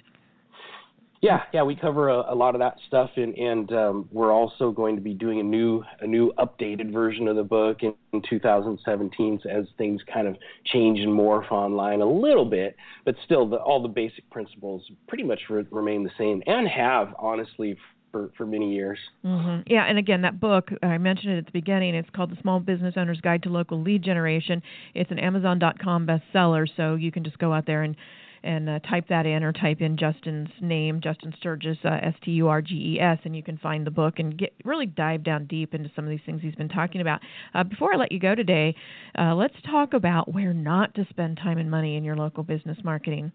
Yeah, 1.23 1.45
yeah, 1.55 1.63
we 1.63 1.77
cover 1.77 2.09
a, 2.09 2.33
a 2.33 2.35
lot 2.35 2.57
of 2.57 2.59
that 2.59 2.79
stuff, 2.89 3.11
and, 3.15 3.33
and 3.39 3.73
um, 3.73 4.09
we're 4.11 4.33
also 4.33 4.73
going 4.73 4.97
to 4.97 5.01
be 5.01 5.15
doing 5.15 5.39
a 5.39 5.43
new 5.45 5.85
a 6.01 6.07
new 6.07 6.33
updated 6.37 6.93
version 6.93 7.29
of 7.29 7.37
the 7.37 7.45
book 7.45 7.85
in, 7.85 7.95
in 8.13 8.23
2017 8.29 9.41
as 9.49 9.67
things 9.79 10.01
kind 10.13 10.27
of 10.27 10.37
change 10.67 10.99
and 10.99 11.13
morph 11.13 11.53
online 11.53 12.01
a 12.01 12.11
little 12.11 12.45
bit, 12.45 12.75
but 13.05 13.15
still 13.25 13.49
the, 13.49 13.57
all 13.57 13.81
the 13.81 13.89
basic 13.89 14.29
principles 14.31 14.83
pretty 15.07 15.23
much 15.23 15.39
re- 15.49 15.65
remain 15.71 16.03
the 16.03 16.11
same 16.19 16.43
and 16.49 16.67
have 16.67 17.15
honestly 17.21 17.79
for, 18.11 18.31
for 18.37 18.45
many 18.45 18.75
years. 18.75 18.99
Mm-hmm. 19.25 19.63
Yeah, 19.73 19.85
and 19.85 19.99
again, 19.99 20.23
that 20.23 20.41
book, 20.41 20.71
I 20.83 20.99
mentioned 20.99 21.35
it 21.35 21.39
at 21.39 21.47
the 21.47 21.53
beginning, 21.53 21.95
it's 21.95 22.11
called 22.11 22.31
The 22.31 22.41
Small 22.43 22.59
Business 22.59 22.95
Owner's 22.97 23.21
Guide 23.21 23.45
to 23.45 23.49
Local 23.49 23.81
Lead 23.81 24.03
Generation. 24.03 24.61
It's 24.95 25.11
an 25.13 25.21
Amazon.com 25.21 26.07
bestseller, 26.07 26.69
so 26.77 26.97
you 26.97 27.13
can 27.13 27.23
just 27.23 27.39
go 27.39 27.53
out 27.53 27.65
there 27.67 27.85
and 27.85 27.97
and 28.45 28.69
uh, 28.69 28.79
type 28.81 29.07
that 29.09 29.27
in 29.27 29.43
or 29.43 29.53
type 29.53 29.81
in 29.81 29.97
Justin's 29.97 30.49
name, 30.61 31.01
Justin 31.03 31.35
Sturges, 31.39 31.77
uh, 31.85 31.99
S 32.03 32.15
T 32.25 32.33
U 32.33 32.49
R 32.49 32.63
G 32.63 32.97
E 32.97 33.01
S, 33.01 33.19
and 33.25 33.35
you 33.37 33.43
can 33.43 33.59
find 33.59 33.87
the 33.87 33.91
book 33.91 34.19
and 34.19 34.37
get 34.37 34.53
really 34.65 34.87
dive 34.87 35.23
down 35.23 35.47
deep 35.47 35.75
into 35.75 35.91
some 35.95 36.05
of 36.05 36.11
these 36.11 36.21
things 36.27 36.41
he's 36.43 36.55
been 36.55 36.69
talking 36.69 37.01
about. 37.01 37.21
Uh, 37.55 37.65
before 37.65 37.95
I 37.95 37.97
let 37.97 38.13
you 38.13 38.19
go 38.19 38.35
today, 38.35 38.75
uh, 39.19 39.35
let's 39.35 39.55
talk 39.71 39.95
about 39.95 40.33
where 40.33 40.53
not 40.53 40.95
to 40.95 41.07
spend 41.11 41.39
time 41.39 41.59
and 41.59 41.71
money 41.71 41.97
in 41.97 42.05
your 42.05 42.17
local 42.17 42.43
business 42.43 42.79
marketing. 42.85 43.33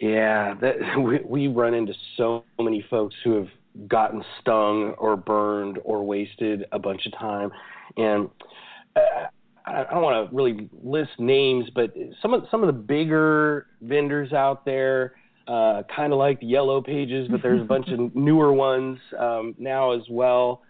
Yeah, 0.00 0.54
that, 0.60 0.74
we, 0.98 1.20
we 1.24 1.48
run 1.48 1.74
into 1.74 1.94
so 2.16 2.44
many 2.58 2.84
folks 2.90 3.14
who 3.24 3.34
have 3.36 3.48
gotten 3.88 4.22
stung 4.40 4.94
or 4.98 5.16
burned 5.16 5.78
or 5.84 6.04
wasted 6.04 6.64
a 6.72 6.78
bunch 6.78 7.06
of 7.06 7.12
time, 7.18 7.50
and 7.96 8.28
uh, 8.96 9.26
I 9.68 9.84
don't 9.90 10.02
want 10.02 10.30
to 10.30 10.36
really 10.36 10.68
list 10.82 11.12
names, 11.18 11.68
but 11.74 11.92
some 12.22 12.34
of 12.34 12.44
some 12.50 12.62
of 12.62 12.66
the 12.68 12.80
bigger 12.80 13.66
vendors 13.82 14.32
out 14.32 14.64
there, 14.64 15.14
uh, 15.46 15.82
kind 15.94 16.12
of 16.12 16.18
like 16.18 16.40
the 16.40 16.46
Yellow 16.46 16.80
Pages, 16.80 17.28
but 17.30 17.42
there's 17.42 17.60
a 17.60 17.64
bunch 17.74 17.88
of 17.88 18.14
newer 18.14 18.52
ones 18.52 18.98
um, 19.18 19.54
now 19.58 19.92
as 19.92 20.02
well. 20.10 20.62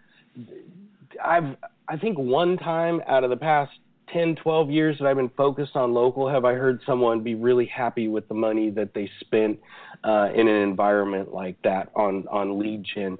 I've 1.24 1.56
I 1.88 1.96
think 1.96 2.18
one 2.18 2.56
time 2.58 3.00
out 3.08 3.24
of 3.24 3.30
the 3.30 3.36
past 3.36 3.72
10, 4.12 4.36
12 4.36 4.70
years 4.70 4.96
that 4.98 5.06
I've 5.06 5.16
been 5.16 5.30
focused 5.36 5.74
on 5.74 5.92
local, 5.92 6.28
have 6.28 6.44
I 6.44 6.54
heard 6.54 6.80
someone 6.86 7.22
be 7.22 7.34
really 7.34 7.66
happy 7.66 8.08
with 8.08 8.26
the 8.28 8.34
money 8.34 8.70
that 8.70 8.94
they 8.94 9.10
spent 9.20 9.58
uh, 10.04 10.28
in 10.34 10.48
an 10.48 10.62
environment 10.62 11.32
like 11.32 11.56
that 11.62 11.90
on 11.94 12.26
on 12.28 12.58
lead 12.58 12.84
gen. 12.94 13.18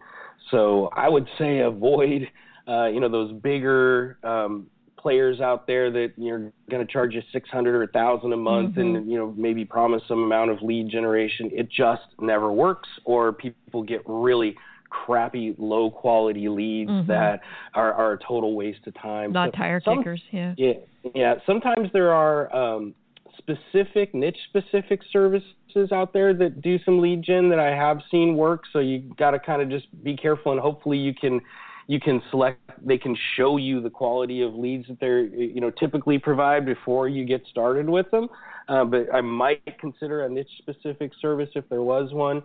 So 0.51 0.88
I 0.95 1.09
would 1.09 1.29
say 1.38 1.61
avoid, 1.61 2.29
uh, 2.67 2.87
you 2.87 3.01
know, 3.01 3.09
those 3.09 3.33
bigger 3.33 4.19
um, 4.23 4.67
players 5.09 5.40
out 5.40 5.66
there 5.66 5.90
that 5.90 6.12
you're 6.18 6.53
going 6.71 6.87
to 6.87 6.92
charge 6.92 7.14
you 7.14 7.23
600 7.33 7.75
or 7.75 7.79
1000 7.81 8.33
a 8.33 8.37
month 8.37 8.73
mm-hmm. 8.73 8.81
and 8.81 9.11
you 9.11 9.16
know 9.16 9.33
maybe 9.38 9.64
promise 9.64 10.03
some 10.07 10.23
amount 10.23 10.51
of 10.51 10.61
lead 10.61 10.90
generation. 10.90 11.51
It 11.55 11.71
just 11.71 12.03
never 12.21 12.53
works 12.53 12.88
or 13.05 13.33
people 13.33 13.83
get 13.83 14.03
really 14.05 14.55
crappy 14.90 15.55
low 15.57 15.90
quality 15.90 16.49
leads 16.49 16.90
mm-hmm. 16.90 17.09
that 17.09 17.40
are, 17.75 17.92
are 17.94 18.12
a 18.12 18.18
total 18.18 18.55
waste 18.55 18.87
of 18.87 18.94
time. 19.01 19.33
Not 19.33 19.53
so 19.55 19.59
tire 19.59 19.81
some, 19.83 19.99
kickers 19.99 20.21
yeah. 20.31 20.55
Yeah 20.59 20.75
yeah. 21.14 21.37
Sometimes 21.47 21.88
there 21.92 22.12
are 22.12 22.55
um, 22.55 22.94
specific 23.38 24.14
niche 24.14 24.37
specific 24.49 25.01
services 25.11 25.92
out 25.92 26.12
there 26.12 26.35
that 26.35 26.61
do 26.61 26.79
some 26.85 27.01
lead 27.01 27.23
gen 27.23 27.49
that 27.49 27.59
I 27.59 27.75
have 27.75 28.01
seen 28.11 28.37
work. 28.37 28.64
So 28.73 28.81
you 28.81 29.01
got 29.16 29.31
to 29.31 29.38
kind 29.38 29.62
of 29.62 29.71
just 29.71 29.87
be 30.05 30.16
careful 30.16 30.53
and 30.53 30.61
hopefully 30.61 30.99
you 30.99 31.14
can 31.14 31.40
you 31.88 31.98
can 31.98 32.22
select 32.31 32.61
they 32.87 32.98
can 32.98 33.16
show 33.37 33.57
you 33.57 33.81
the 33.81 33.90
quality 33.90 34.42
of 34.42 34.55
leads 34.55 34.87
that 34.87 35.01
they're 35.01 35.22
you 35.22 35.61
know 35.61 35.70
typically 35.70 36.18
provide 36.18 36.64
before 36.64 37.09
you 37.09 37.24
get 37.24 37.42
started 37.51 37.88
with 37.88 38.09
them 38.12 38.29
uh, 38.68 38.85
but 38.85 39.12
i 39.12 39.20
might 39.20 39.61
consider 39.81 40.24
a 40.24 40.29
niche 40.29 40.46
specific 40.59 41.11
service 41.20 41.48
if 41.57 41.68
there 41.68 41.83
was 41.83 42.12
one 42.12 42.40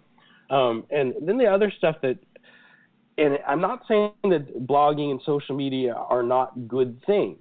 um, 0.49 0.83
and 0.89 1.13
then 1.21 1.37
the 1.37 1.45
other 1.45 1.71
stuff 1.77 1.97
that 2.01 2.17
and 3.19 3.37
i'm 3.47 3.61
not 3.61 3.81
saying 3.87 4.11
that 4.23 4.65
blogging 4.65 5.11
and 5.11 5.21
social 5.23 5.55
media 5.55 5.93
are 5.93 6.23
not 6.23 6.67
good 6.67 6.99
things 7.05 7.37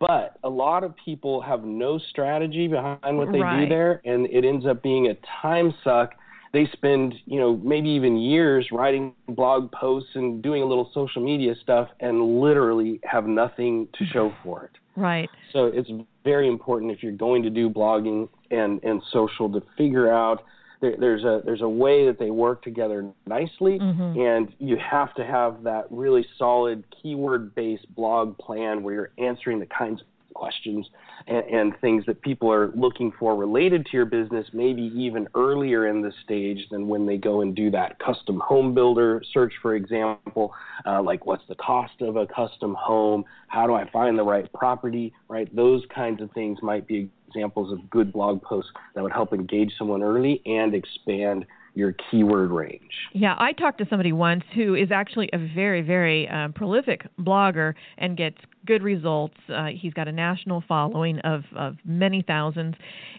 but 0.00 0.38
a 0.42 0.48
lot 0.48 0.82
of 0.82 0.94
people 1.02 1.40
have 1.40 1.62
no 1.62 1.98
strategy 2.10 2.66
behind 2.66 3.16
what 3.16 3.30
they 3.30 3.38
right. 3.38 3.62
do 3.62 3.68
there 3.68 4.02
and 4.04 4.26
it 4.26 4.44
ends 4.44 4.66
up 4.66 4.82
being 4.82 5.06
a 5.08 5.14
time 5.42 5.72
suck 5.84 6.10
they 6.56 6.66
spend, 6.72 7.14
you 7.26 7.38
know, 7.38 7.58
maybe 7.58 7.90
even 7.90 8.16
years 8.16 8.68
writing 8.72 9.12
blog 9.28 9.70
posts 9.72 10.08
and 10.14 10.42
doing 10.42 10.62
a 10.62 10.64
little 10.64 10.90
social 10.94 11.22
media 11.22 11.54
stuff 11.62 11.88
and 12.00 12.40
literally 12.40 12.98
have 13.04 13.26
nothing 13.26 13.86
to 13.98 14.06
show 14.06 14.32
for 14.42 14.64
it. 14.64 14.70
Right. 14.98 15.28
So 15.52 15.66
it's 15.66 15.90
very 16.24 16.48
important 16.48 16.92
if 16.92 17.02
you're 17.02 17.12
going 17.12 17.42
to 17.42 17.50
do 17.50 17.68
blogging 17.68 18.30
and, 18.50 18.82
and 18.82 19.02
social 19.12 19.52
to 19.52 19.62
figure 19.76 20.10
out 20.10 20.44
there, 20.80 20.94
there's 20.98 21.24
a 21.24 21.42
there's 21.44 21.60
a 21.60 21.68
way 21.68 22.06
that 22.06 22.18
they 22.18 22.30
work 22.30 22.62
together 22.62 23.10
nicely 23.26 23.78
mm-hmm. 23.78 24.18
and 24.18 24.54
you 24.58 24.76
have 24.78 25.14
to 25.14 25.24
have 25.24 25.62
that 25.62 25.86
really 25.90 26.24
solid 26.38 26.84
keyword 27.02 27.54
based 27.54 27.86
blog 27.94 28.36
plan 28.38 28.82
where 28.82 28.94
you're 28.94 29.12
answering 29.18 29.58
the 29.58 29.66
kinds 29.66 30.00
of 30.00 30.06
questions 30.36 30.86
and, 31.26 31.44
and, 31.46 31.80
things 31.80 32.04
that 32.06 32.20
people 32.22 32.52
are 32.52 32.72
looking 32.74 33.12
for 33.18 33.34
related 33.34 33.84
to 33.86 33.92
your 33.92 34.04
business, 34.04 34.46
maybe 34.52 34.92
even 34.94 35.26
earlier 35.34 35.86
in 35.86 36.02
the 36.02 36.12
stage 36.24 36.58
than 36.70 36.88
when 36.88 37.06
they 37.06 37.16
go 37.16 37.40
and 37.40 37.54
do 37.54 37.70
that 37.70 37.98
custom 37.98 38.40
home 38.44 38.74
builder 38.74 39.22
search, 39.32 39.52
for 39.62 39.74
example, 39.74 40.52
uh, 40.86 41.02
like 41.02 41.26
what's 41.26 41.42
the 41.48 41.54
cost 41.56 41.94
of 42.00 42.16
a 42.16 42.26
custom 42.26 42.76
home? 42.78 43.24
How 43.48 43.66
do 43.66 43.74
I 43.74 43.88
find 43.90 44.18
the 44.18 44.24
right 44.24 44.50
property? 44.52 45.12
Right? 45.28 45.54
Those 45.54 45.82
kinds 45.94 46.20
of 46.20 46.30
things 46.32 46.58
might 46.62 46.86
be 46.86 47.10
examples 47.28 47.72
of 47.72 47.90
good 47.90 48.12
blog 48.12 48.42
posts 48.42 48.70
that 48.94 49.02
would 49.02 49.12
help 49.12 49.32
engage 49.32 49.72
someone 49.78 50.02
early 50.02 50.42
and 50.46 50.74
expand 50.74 51.44
your 51.76 51.94
keyword 52.10 52.50
range. 52.50 52.90
Yeah, 53.12 53.34
I 53.38 53.52
talked 53.52 53.78
to 53.78 53.86
somebody 53.88 54.12
once 54.12 54.44
who 54.54 54.74
is 54.74 54.90
actually 54.90 55.28
a 55.32 55.38
very, 55.54 55.82
very 55.82 56.26
um, 56.28 56.54
prolific 56.54 57.06
blogger 57.20 57.74
and 57.98 58.16
gets 58.16 58.38
good 58.66 58.82
results. 58.82 59.36
Uh, 59.48 59.66
he's 59.66 59.92
got 59.94 60.08
a 60.08 60.12
national 60.12 60.62
following 60.68 61.18
of, 61.20 61.42
of 61.56 61.76
many 61.84 62.22
thousands, 62.26 62.74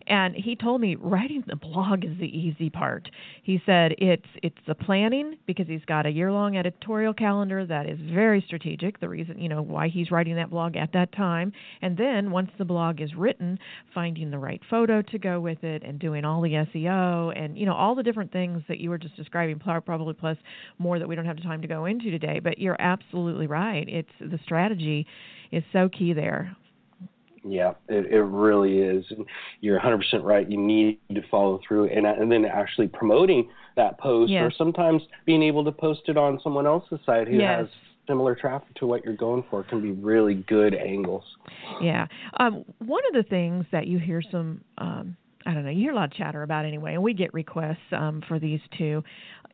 and 0.08 0.36
he 0.36 0.56
told 0.56 0.82
me 0.82 0.96
writing 0.96 1.44
the 1.48 1.56
blog 1.56 2.06
is 2.06 2.18
the 2.20 2.26
easy 2.26 2.70
part. 2.70 3.10
He 3.44 3.62
said 3.66 3.94
it's 3.98 4.26
it's 4.44 4.58
the 4.68 4.76
planning 4.76 5.38
because 5.46 5.68
he's 5.68 5.84
got 5.86 6.06
a 6.06 6.10
year 6.10 6.32
long 6.32 6.58
editorial 6.58 7.14
calendar 7.14 7.66
that 7.66 7.88
is 7.88 8.00
very 8.14 8.44
strategic. 8.46 9.00
The 9.00 9.10
reason 9.10 9.40
you 9.40 9.50
know 9.50 9.62
why 9.62 9.90
he's 9.90 10.12
writing 10.12 10.36
that 10.36 10.50
blog 10.50 10.76
at 10.76 10.94
that 10.94 11.12
time, 11.14 11.52
and 11.82 11.98
then 11.98 12.32
once 12.32 12.52
the 12.58 12.66
blog 12.66 13.02
is 13.02 13.14
written, 13.16 13.60
finding 13.94 14.32
the 14.32 14.40
right 14.40 14.62
photo 14.70 15.02
to 15.02 15.18
go 15.18 15.40
with 15.40 15.64
it 15.64 15.84
and 15.84 16.00
doing 16.00 16.26
all 16.26 16.42
the 16.42 16.66
SEO 16.74 17.38
and 17.38 17.58
you 17.58 17.66
know 17.66 17.74
all 17.74 17.96
the 17.96 18.04
different 18.04 18.32
things 18.32 18.64
that 18.68 18.80
you 18.80 18.90
were 18.90 18.98
just 18.98 19.16
describing, 19.16 19.60
probably 19.60 20.14
plus 20.14 20.38
more 20.78 21.00
that 21.00 21.08
we 21.08 21.16
don't 21.16 21.26
have 21.26 21.42
time 21.44 21.62
to 21.62 21.68
go 21.68 21.86
into 21.86 22.12
today. 22.12 22.40
But 22.40 22.60
you're 22.60 22.80
absolutely 22.80 23.48
right. 23.48 23.86
It's 23.88 24.10
the 24.20 24.40
strategy 24.44 25.06
is 25.52 25.64
so 25.72 25.90
key 25.90 26.14
there. 26.14 26.56
Yeah, 27.44 27.74
it, 27.88 28.12
it 28.12 28.22
really 28.22 28.80
is. 28.80 29.06
You're 29.62 29.80
100% 29.80 30.02
right. 30.24 30.50
You 30.50 30.58
need 30.58 31.00
to 31.14 31.22
follow 31.30 31.60
through 31.66 31.90
and, 31.90 32.06
and 32.06 32.32
then 32.32 32.46
actually 32.46 32.88
promoting 32.88 33.50
that 33.76 33.98
post 34.00 34.32
yes. 34.32 34.44
or 34.44 34.52
sometimes 34.58 35.02
being 35.26 35.44
able 35.44 35.64
to 35.64 35.72
post 35.72 36.02
it 36.08 36.18
on 36.18 36.40
someone 36.44 36.66
else's 36.66 37.00
site 37.06 37.28
who 37.28 37.38
yes. 37.38 37.62
has 37.62 37.68
similar 38.08 38.36
traffic 38.36 38.74
to 38.76 38.88
what 38.88 39.04
you're 39.04 39.16
going 39.16 39.44
for 39.50 39.64
can 39.64 39.82
be 39.82 39.92
really 39.92 40.36
good 40.48 40.74
angles. 40.74 41.24
Yeah. 41.82 42.08
Um, 42.40 42.64
one 42.80 43.04
of 43.10 43.24
the 43.24 43.30
things 43.30 43.66
that 43.72 43.88
you 43.88 44.00
hear 44.00 44.22
some, 44.32 44.62
um, 44.78 45.16
I 45.46 45.54
don't 45.54 45.66
know, 45.66 45.72
you 45.72 45.82
hear 45.82 45.92
a 45.92 45.96
lot 45.96 46.06
of 46.06 46.14
chatter 46.14 46.44
about 46.44 46.66
anyway, 46.66 46.94
and 46.94 47.04
we 47.04 47.14
get 47.14 47.34
requests 47.34 47.78
um, 47.92 48.24
for 48.28 48.40
these 48.40 48.62
too, 48.78 49.04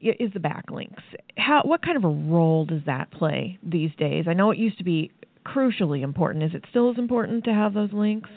is 0.01 0.32
the 0.34 0.39
backlinks. 0.39 1.01
How, 1.38 1.62
what 1.63 1.82
kind 1.82 1.97
of 1.97 2.03
a 2.03 2.10
role 2.10 2.65
does 2.65 2.82
that 2.86 3.12
play 3.12 3.58
these 3.63 3.91
days? 3.97 4.25
I 4.27 4.34
know 4.34 4.51
it 4.51 4.58
used 4.58 4.77
to 4.77 4.84
be 4.84 5.12
crucially 5.45 6.03
important. 6.03 6.43
Is 6.43 6.53
it 6.53 6.63
still 6.69 6.91
as 6.91 6.97
important 6.97 7.43
to 7.45 7.53
have 7.53 7.73
those 7.73 7.91
links? 7.93 8.29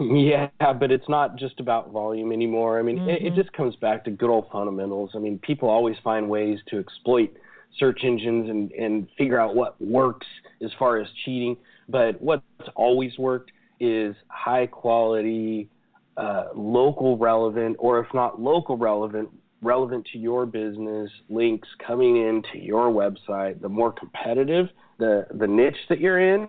Yeah, 0.00 0.48
but 0.58 0.90
it's 0.90 1.08
not 1.08 1.36
just 1.36 1.60
about 1.60 1.90
volume 1.90 2.32
anymore. 2.32 2.78
I 2.78 2.82
mean, 2.82 3.00
mm-hmm. 3.00 3.10
it, 3.10 3.22
it 3.22 3.34
just 3.34 3.52
comes 3.52 3.76
back 3.76 4.04
to 4.04 4.10
good 4.10 4.30
old 4.30 4.46
fundamentals. 4.50 5.10
I 5.14 5.18
mean, 5.18 5.38
people 5.38 5.68
always 5.68 5.96
find 6.02 6.28
ways 6.28 6.58
to 6.68 6.78
exploit 6.78 7.30
search 7.78 8.00
engines 8.02 8.48
and, 8.48 8.72
and 8.72 9.06
figure 9.18 9.38
out 9.38 9.54
what 9.54 9.80
works 9.80 10.26
as 10.62 10.70
far 10.78 10.98
as 10.98 11.06
cheating. 11.24 11.56
But 11.88 12.20
what's 12.20 12.42
always 12.74 13.16
worked 13.18 13.52
is 13.78 14.16
high 14.28 14.66
quality, 14.66 15.68
uh, 16.16 16.46
local 16.54 17.18
relevant, 17.18 17.76
or 17.78 18.00
if 18.00 18.06
not 18.14 18.40
local 18.40 18.78
relevant, 18.78 19.28
relevant 19.62 20.06
to 20.12 20.18
your 20.18 20.46
business 20.46 21.10
links 21.28 21.68
coming 21.86 22.16
into 22.16 22.64
your 22.64 22.90
website. 22.90 23.60
The 23.60 23.68
more 23.68 23.92
competitive 23.92 24.68
the, 25.00 25.26
the 25.36 25.46
niche 25.46 25.74
that 25.88 25.98
you're 25.98 26.34
in, 26.34 26.48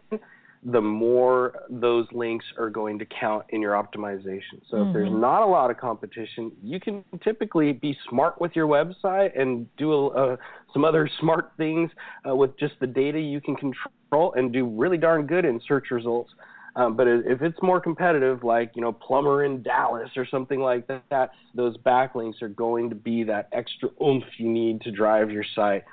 the 0.64 0.82
more 0.82 1.54
those 1.70 2.06
links 2.12 2.46
are 2.60 2.70
going 2.70 3.00
to 3.00 3.06
count 3.20 3.46
in 3.50 3.62
your 3.62 3.74
optimization. 3.74 4.62
So 4.70 4.78
mm-hmm. 4.78 4.90
if 4.90 4.94
there's 4.94 5.10
mm-hmm. 5.10 5.22
not 5.22 5.42
a 5.42 5.48
lot 5.48 5.72
of 5.72 5.78
competition, 5.78 6.52
you 6.62 6.80
can 6.80 7.04
typically 7.24 7.74
be 7.74 7.98
smart 8.08 8.40
with 8.40 8.52
your 8.56 8.68
website 8.68 9.40
and 9.40 9.66
do 9.78 10.10
uh, 10.10 10.38
some 10.72 10.86
other 10.86 11.10
smart 11.20 11.52
things 11.58 11.90
uh, 12.30 12.36
with 12.36 12.58
just 12.60 12.74
the 12.80 12.86
data 12.86 13.20
you 13.20 13.42
can 13.42 13.56
control 13.56 14.34
and 14.36 14.54
do 14.54 14.68
really 14.68 14.98
darn 14.98 15.26
good 15.26 15.46
in 15.46 15.60
search 15.68 15.86
results. 15.90 16.32
Um, 16.76 16.96
but 16.96 17.08
if 17.08 17.42
it's 17.42 17.58
more 17.62 17.82
competitive, 17.82 18.44
like 18.44 18.72
you 18.76 18.82
know 18.82 18.94
plumber 18.94 19.44
in 19.44 19.62
Dallas 19.62 20.10
or 20.16 20.26
something 20.26 20.60
like 20.60 20.88
that, 20.88 21.32
those 21.54 21.76
backlinks 21.78 22.42
are 22.42 22.48
going 22.48 22.90
to 22.90 22.96
be 22.96 23.24
that 23.24 23.50
extra 23.52 23.90
oomph 24.02 24.24
you 24.38 24.48
need 24.48 24.80
to 24.82 24.92
drive 24.92 25.32
your 25.32 25.44
site. 25.54 25.84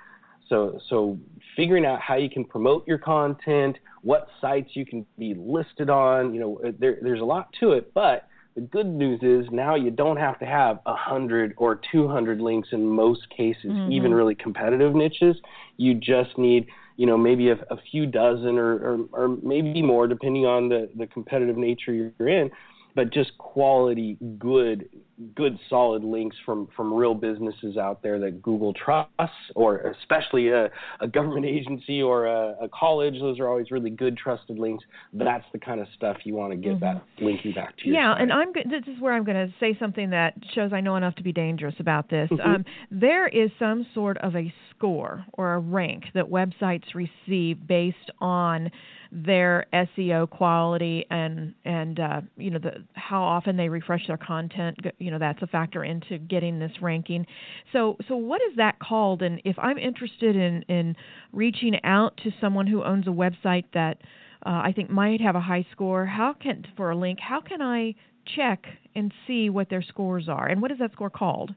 So 0.48 0.78
so 0.88 1.18
figuring 1.56 1.84
out 1.84 2.00
how 2.00 2.16
you 2.16 2.30
can 2.30 2.44
promote 2.44 2.86
your 2.86 2.98
content, 2.98 3.76
what 4.02 4.28
sites 4.40 4.70
you 4.74 4.86
can 4.86 5.04
be 5.18 5.34
listed 5.36 5.90
on, 5.90 6.32
you 6.32 6.40
know, 6.40 6.60
there, 6.78 6.98
there's 7.02 7.20
a 7.20 7.24
lot 7.24 7.48
to 7.60 7.72
it. 7.72 7.92
But 7.94 8.28
the 8.54 8.60
good 8.60 8.86
news 8.86 9.20
is 9.22 9.50
now 9.52 9.74
you 9.74 9.90
don't 9.90 10.16
have 10.16 10.38
to 10.38 10.46
have 10.46 10.78
a 10.86 10.94
hundred 10.94 11.54
or 11.56 11.80
200 11.92 12.40
links 12.40 12.68
in 12.72 12.86
most 12.86 13.28
cases, 13.30 13.66
mm-hmm. 13.66 13.92
even 13.92 14.14
really 14.14 14.34
competitive 14.34 14.94
niches. 14.94 15.36
You 15.76 15.94
just 15.94 16.38
need 16.38 16.66
you 16.96 17.06
know 17.06 17.16
maybe 17.16 17.50
a, 17.50 17.54
a 17.70 17.76
few 17.90 18.06
dozen 18.06 18.58
or, 18.58 18.74
or, 18.74 18.98
or 19.12 19.28
maybe 19.42 19.82
more 19.82 20.06
depending 20.06 20.46
on 20.46 20.68
the, 20.68 20.88
the 20.96 21.06
competitive 21.06 21.56
nature 21.56 21.92
you're 21.92 22.28
in 22.28 22.50
but 22.98 23.12
just 23.12 23.38
quality, 23.38 24.16
good, 24.40 24.88
good, 25.34 25.58
solid 25.68 26.04
links 26.04 26.36
from 26.44 26.68
from 26.76 26.92
real 26.92 27.14
businesses 27.14 27.76
out 27.76 28.02
there 28.02 28.18
that 28.20 28.42
Google 28.42 28.72
trusts, 28.72 29.34
or 29.54 29.94
especially 30.00 30.48
a, 30.48 30.70
a 31.00 31.08
government 31.08 31.46
agency 31.46 32.02
or 32.02 32.26
a, 32.26 32.56
a, 32.62 32.68
college. 32.68 33.14
Those 33.20 33.40
are 33.40 33.48
always 33.48 33.70
really 33.70 33.90
good, 33.90 34.16
trusted 34.16 34.58
links. 34.58 34.84
That's 35.12 35.44
the 35.52 35.58
kind 35.58 35.80
of 35.80 35.86
stuff 35.96 36.18
you 36.24 36.34
want 36.34 36.52
to 36.52 36.56
get 36.56 36.80
mm-hmm. 36.80 36.96
that 36.96 37.04
linking 37.20 37.52
back 37.52 37.76
to. 37.78 37.88
Yeah, 37.88 38.14
site. 38.14 38.22
and 38.22 38.32
I'm 38.32 38.52
this 38.52 38.84
is 38.86 39.00
where 39.00 39.14
I'm 39.14 39.24
going 39.24 39.48
to 39.48 39.52
say 39.58 39.76
something 39.78 40.10
that 40.10 40.34
shows 40.54 40.72
I 40.72 40.80
know 40.80 40.96
enough 40.96 41.14
to 41.16 41.22
be 41.22 41.32
dangerous 41.32 41.74
about 41.78 42.08
this. 42.10 42.28
Mm-hmm. 42.30 42.48
Um, 42.48 42.64
there 42.90 43.28
is 43.28 43.50
some 43.58 43.86
sort 43.94 44.18
of 44.18 44.36
a 44.36 44.52
score 44.70 45.24
or 45.32 45.54
a 45.54 45.58
rank 45.58 46.04
that 46.14 46.24
websites 46.24 46.94
receive 46.94 47.66
based 47.66 48.10
on 48.20 48.70
their 49.10 49.66
SEO 49.72 50.28
quality 50.28 51.06
and 51.10 51.54
and 51.64 51.98
uh, 51.98 52.20
you 52.36 52.50
know 52.50 52.58
the 52.58 52.84
how 52.92 53.22
often 53.22 53.56
they 53.56 53.68
refresh 53.68 54.06
their 54.06 54.18
content. 54.18 54.76
You 54.98 55.07
know 55.10 55.18
that's 55.18 55.42
a 55.42 55.46
factor 55.46 55.84
into 55.84 56.18
getting 56.18 56.58
this 56.58 56.72
ranking. 56.80 57.26
So 57.72 57.96
so 58.08 58.16
what 58.16 58.40
is 58.50 58.56
that 58.56 58.78
called? 58.78 59.22
And 59.22 59.40
if 59.44 59.58
I'm 59.58 59.78
interested 59.78 60.36
in 60.36 60.62
in 60.68 60.96
reaching 61.32 61.78
out 61.84 62.16
to 62.24 62.30
someone 62.40 62.66
who 62.66 62.82
owns 62.82 63.06
a 63.06 63.10
website 63.10 63.64
that 63.74 63.98
uh, 64.46 64.60
I 64.64 64.72
think 64.74 64.90
might 64.90 65.20
have 65.20 65.36
a 65.36 65.40
high 65.40 65.66
score, 65.72 66.06
how 66.06 66.32
can 66.32 66.64
for 66.76 66.90
a 66.90 66.96
link? 66.96 67.18
How 67.20 67.40
can 67.40 67.60
I 67.60 67.94
check 68.36 68.64
and 68.94 69.12
see 69.26 69.50
what 69.50 69.68
their 69.70 69.82
scores 69.82 70.28
are? 70.28 70.46
And 70.46 70.62
what 70.62 70.70
is 70.70 70.78
that 70.78 70.92
score 70.92 71.10
called? 71.10 71.54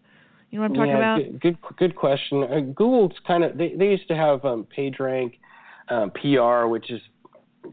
You 0.50 0.60
know 0.60 0.64
what 0.64 0.72
I'm 0.72 0.76
talking 0.76 0.92
yeah, 0.92 0.98
about? 0.98 1.18
Good, 1.18 1.42
good, 1.42 1.78
good 1.78 1.96
question. 1.96 2.44
Uh, 2.44 2.60
Google's 2.60 3.14
kind 3.26 3.44
of 3.44 3.58
they, 3.58 3.74
they 3.74 3.86
used 3.86 4.08
to 4.10 4.16
have 4.16 4.44
um, 4.44 4.68
PageRank, 4.78 5.34
um, 5.90 6.12
PR, 6.12 6.68
which 6.68 6.92
is 6.92 7.02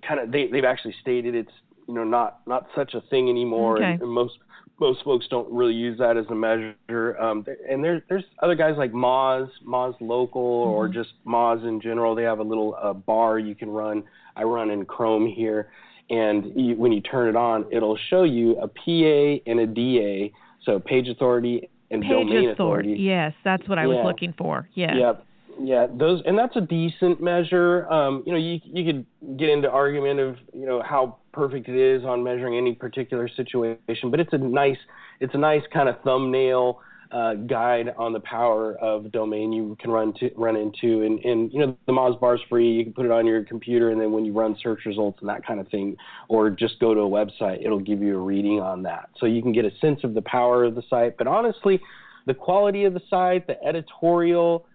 kind 0.06 0.20
of 0.20 0.30
they 0.30 0.46
they've 0.46 0.64
actually 0.64 0.94
stated 1.00 1.34
it's 1.34 1.50
you 1.88 1.94
know 1.94 2.04
not 2.04 2.40
not 2.46 2.68
such 2.76 2.94
a 2.94 3.00
thing 3.10 3.28
anymore, 3.28 3.78
okay. 3.78 3.92
and, 3.92 4.02
and 4.02 4.10
most 4.10 4.34
most 4.80 5.02
folks 5.04 5.26
don't 5.28 5.50
really 5.52 5.74
use 5.74 5.98
that 5.98 6.16
as 6.16 6.26
a 6.30 6.34
measure. 6.34 7.16
Um, 7.20 7.44
and 7.68 7.82
there's 7.82 8.02
there's 8.08 8.24
other 8.42 8.54
guys 8.54 8.74
like 8.76 8.92
Moz, 8.92 9.48
Moz 9.66 9.94
Local, 10.00 10.66
mm-hmm. 10.66 10.70
or 10.70 10.88
just 10.88 11.10
Moz 11.26 11.66
in 11.66 11.80
general. 11.80 12.14
They 12.14 12.22
have 12.22 12.38
a 12.38 12.44
little 12.44 12.76
uh, 12.80 12.92
bar 12.92 13.38
you 13.38 13.54
can 13.54 13.70
run. 13.70 14.04
I 14.36 14.44
run 14.44 14.70
in 14.70 14.84
Chrome 14.84 15.26
here, 15.26 15.70
and 16.10 16.52
you, 16.54 16.76
when 16.76 16.92
you 16.92 17.00
turn 17.00 17.28
it 17.28 17.36
on, 17.36 17.66
it'll 17.72 17.98
show 18.08 18.22
you 18.22 18.56
a 18.58 18.68
PA 18.68 19.50
and 19.50 19.60
a 19.60 19.66
DA, 19.66 20.32
so 20.64 20.78
page 20.78 21.08
authority 21.08 21.68
and 21.90 22.02
page 22.02 22.10
domain 22.10 22.50
authority. 22.50 22.96
Yes, 22.98 23.32
that's 23.44 23.68
what 23.68 23.78
I 23.78 23.82
yeah. 23.82 23.88
was 23.88 24.04
looking 24.04 24.34
for. 24.36 24.68
Yeah. 24.74 24.94
Yep 24.94 25.24
yeah, 25.60 25.86
those 25.92 26.22
and 26.26 26.38
that's 26.38 26.56
a 26.56 26.60
decent 26.60 27.22
measure. 27.22 27.90
Um, 27.90 28.22
you 28.26 28.32
know, 28.32 28.38
you 28.38 28.60
you 28.64 28.84
could 28.84 29.38
get 29.38 29.48
into 29.48 29.70
argument 29.70 30.20
of 30.20 30.36
you 30.52 30.66
know 30.66 30.82
how 30.82 31.16
perfect 31.32 31.68
it 31.68 31.76
is 31.76 32.04
on 32.04 32.22
measuring 32.22 32.56
any 32.56 32.74
particular 32.74 33.28
situation, 33.28 34.10
but 34.10 34.20
it's 34.20 34.32
a 34.32 34.38
nice 34.38 34.78
it's 35.20 35.34
a 35.34 35.38
nice 35.38 35.62
kind 35.72 35.88
of 35.88 36.00
thumbnail 36.02 36.80
uh, 37.10 37.34
guide 37.34 37.94
on 37.96 38.12
the 38.12 38.20
power 38.20 38.76
of 38.76 39.10
domain 39.12 39.52
you 39.52 39.76
can 39.80 39.90
run 39.90 40.12
to 40.14 40.30
run 40.36 40.56
into. 40.56 41.02
And 41.02 41.18
and 41.24 41.52
you 41.52 41.60
know 41.60 41.76
the 41.86 41.92
Moz 41.92 42.18
bar 42.20 42.36
is 42.36 42.40
free. 42.48 42.70
You 42.70 42.84
can 42.84 42.92
put 42.92 43.04
it 43.04 43.10
on 43.10 43.26
your 43.26 43.44
computer, 43.44 43.90
and 43.90 44.00
then 44.00 44.12
when 44.12 44.24
you 44.24 44.32
run 44.32 44.56
search 44.62 44.80
results 44.86 45.18
and 45.20 45.28
that 45.28 45.46
kind 45.46 45.58
of 45.60 45.68
thing, 45.68 45.96
or 46.28 46.50
just 46.50 46.78
go 46.80 46.94
to 46.94 47.00
a 47.00 47.08
website, 47.08 47.64
it'll 47.64 47.80
give 47.80 48.02
you 48.02 48.16
a 48.16 48.20
reading 48.20 48.60
on 48.60 48.82
that. 48.84 49.08
So 49.18 49.26
you 49.26 49.42
can 49.42 49.52
get 49.52 49.64
a 49.64 49.70
sense 49.80 50.00
of 50.04 50.14
the 50.14 50.22
power 50.22 50.64
of 50.64 50.74
the 50.74 50.82
site. 50.88 51.16
But 51.16 51.26
honestly, 51.26 51.80
the 52.26 52.34
quality 52.34 52.84
of 52.84 52.94
the 52.94 53.02
site, 53.08 53.46
the 53.46 53.62
editorial 53.64 54.66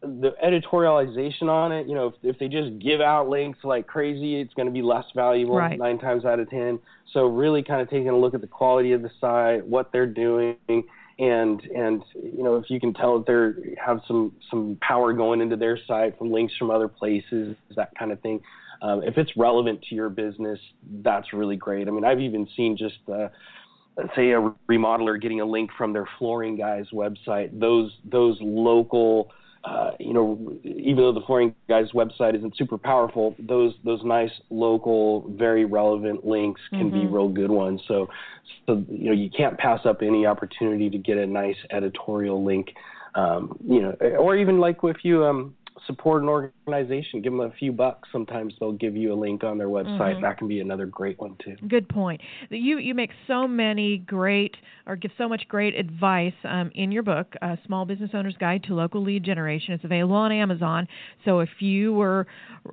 the 0.00 0.30
editorialization 0.44 1.48
on 1.48 1.72
it, 1.72 1.88
you 1.88 1.94
know, 1.94 2.08
if, 2.08 2.14
if 2.22 2.38
they 2.38 2.48
just 2.48 2.78
give 2.78 3.00
out 3.00 3.28
links 3.28 3.58
like 3.64 3.86
crazy, 3.86 4.40
it's 4.40 4.54
going 4.54 4.66
to 4.66 4.72
be 4.72 4.82
less 4.82 5.04
valuable 5.14 5.56
right. 5.56 5.78
nine 5.78 5.98
times 5.98 6.24
out 6.24 6.38
of 6.38 6.48
ten. 6.50 6.78
So 7.12 7.26
really, 7.26 7.62
kind 7.62 7.80
of 7.80 7.90
taking 7.90 8.08
a 8.08 8.16
look 8.16 8.34
at 8.34 8.40
the 8.40 8.46
quality 8.46 8.92
of 8.92 9.02
the 9.02 9.10
site, 9.20 9.66
what 9.66 9.90
they're 9.92 10.06
doing, 10.06 10.56
and 10.68 10.84
and 11.18 12.02
you 12.14 12.44
know, 12.44 12.56
if 12.56 12.70
you 12.70 12.78
can 12.78 12.94
tell 12.94 13.18
that 13.18 13.26
they 13.26 13.74
have 13.84 14.00
some 14.06 14.32
some 14.50 14.78
power 14.80 15.12
going 15.12 15.40
into 15.40 15.56
their 15.56 15.78
site 15.86 16.16
from 16.18 16.30
links 16.30 16.54
from 16.58 16.70
other 16.70 16.88
places, 16.88 17.56
that 17.74 17.90
kind 17.98 18.12
of 18.12 18.20
thing. 18.20 18.40
Um, 18.80 19.02
if 19.02 19.18
it's 19.18 19.36
relevant 19.36 19.82
to 19.88 19.96
your 19.96 20.08
business, 20.08 20.60
that's 21.02 21.32
really 21.32 21.56
great. 21.56 21.88
I 21.88 21.90
mean, 21.90 22.04
I've 22.04 22.20
even 22.20 22.46
seen 22.56 22.76
just 22.76 22.98
uh, 23.12 23.28
let's 23.96 24.14
say 24.14 24.30
a 24.30 24.54
remodeler 24.70 25.20
getting 25.20 25.40
a 25.40 25.44
link 25.44 25.70
from 25.76 25.92
their 25.92 26.08
flooring 26.18 26.56
guy's 26.56 26.86
website. 26.92 27.58
Those 27.58 27.90
those 28.04 28.38
local 28.40 29.32
uh, 29.64 29.90
you 29.98 30.14
know, 30.14 30.56
even 30.64 30.96
though 30.96 31.12
the 31.12 31.20
flooring 31.26 31.54
guy's 31.68 31.90
website 31.90 32.36
isn't 32.36 32.56
super 32.56 32.78
powerful, 32.78 33.34
those 33.38 33.74
those 33.84 34.00
nice 34.04 34.30
local, 34.50 35.28
very 35.36 35.64
relevant 35.64 36.24
links 36.24 36.60
can 36.70 36.90
mm-hmm. 36.90 37.00
be 37.00 37.06
real 37.06 37.28
good 37.28 37.50
ones. 37.50 37.80
So, 37.88 38.08
so 38.66 38.84
you 38.88 39.06
know, 39.06 39.12
you 39.12 39.30
can't 39.30 39.58
pass 39.58 39.80
up 39.84 39.98
any 40.02 40.26
opportunity 40.26 40.88
to 40.90 40.98
get 40.98 41.18
a 41.18 41.26
nice 41.26 41.56
editorial 41.70 42.44
link. 42.44 42.68
Um, 43.14 43.58
you 43.64 43.82
know, 43.82 43.90
or 44.18 44.36
even 44.36 44.60
like 44.60 44.76
if 44.84 44.98
you 45.02 45.24
um, 45.24 45.54
support 45.86 46.22
an 46.22 46.28
organization. 46.28 47.22
Give 47.22 47.32
them 47.32 47.40
a 47.40 47.50
few 47.52 47.72
bucks. 47.72 48.08
Sometimes 48.12 48.54
they'll 48.58 48.72
give 48.72 48.96
you 48.96 49.12
a 49.12 49.14
link 49.14 49.44
on 49.44 49.58
their 49.58 49.68
website. 49.68 50.14
Mm-hmm. 50.14 50.22
That 50.22 50.38
can 50.38 50.48
be 50.48 50.60
another 50.60 50.86
great 50.86 51.18
one 51.18 51.36
too. 51.44 51.56
Good 51.68 51.88
point. 51.88 52.20
You 52.50 52.78
you 52.78 52.94
make 52.94 53.10
so 53.26 53.46
many 53.46 53.98
great 53.98 54.56
or 54.86 54.96
give 54.96 55.10
so 55.18 55.28
much 55.28 55.42
great 55.48 55.74
advice 55.74 56.32
um, 56.44 56.70
in 56.74 56.90
your 56.90 57.02
book, 57.02 57.34
uh, 57.42 57.56
Small 57.66 57.84
Business 57.84 58.10
Owner's 58.14 58.36
Guide 58.38 58.64
to 58.64 58.74
Local 58.74 59.02
Lead 59.02 59.24
Generation. 59.24 59.74
It's 59.74 59.84
available 59.84 60.16
on 60.16 60.32
Amazon. 60.32 60.88
So 61.24 61.40
if 61.40 61.50
you 61.60 61.92
were 61.92 62.26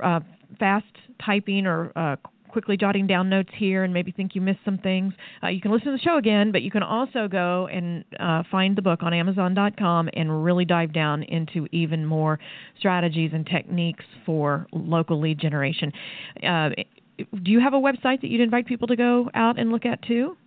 uh, 0.04 0.22
fast 0.60 0.86
typing 1.24 1.66
or 1.66 1.92
uh, 1.96 2.16
quickly 2.56 2.78
jotting 2.78 3.06
down 3.06 3.28
notes 3.28 3.50
here 3.58 3.84
and 3.84 3.94
maybe 3.94 4.14
think 4.14 4.34
you 4.34 4.40
missed 4.40 4.62
some 4.64 4.78
things, 4.78 5.12
uh, 5.44 5.50
you 5.50 5.60
can 5.60 5.74
listen 5.74 5.88
to 5.88 5.92
the 5.92 6.00
show 6.00 6.18
again, 6.18 6.54
but 6.54 6.62
you 6.62 6.72
can 6.72 6.84
also 6.84 7.28
go 7.28 7.68
and 7.68 8.06
uh, 8.18 8.44
find 8.50 8.78
the 8.78 8.82
book 8.82 9.04
on 9.04 9.14
Amazon.com 9.14 10.08
and 10.14 10.42
really 10.42 10.64
dive 10.64 10.94
down 10.94 11.24
into 11.24 11.68
even 11.74 12.06
more 12.06 12.40
strategies 12.80 13.32
and 13.34 13.46
techniques 13.46 14.06
for 14.26 14.68
local 14.72 15.20
lead 15.20 15.38
generation. 15.38 15.92
Uh, 16.42 16.70
do 17.18 17.52
you 17.52 17.60
have 17.60 17.74
a 17.74 17.78
website 17.78 18.22
that 18.22 18.30
you'd 18.30 18.40
invite 18.40 18.66
people 18.66 18.88
to 18.88 18.96
go 18.96 19.30
out 19.34 19.60
and 19.60 19.70
look 19.70 19.86
at 19.86 20.02
too? 20.04 20.38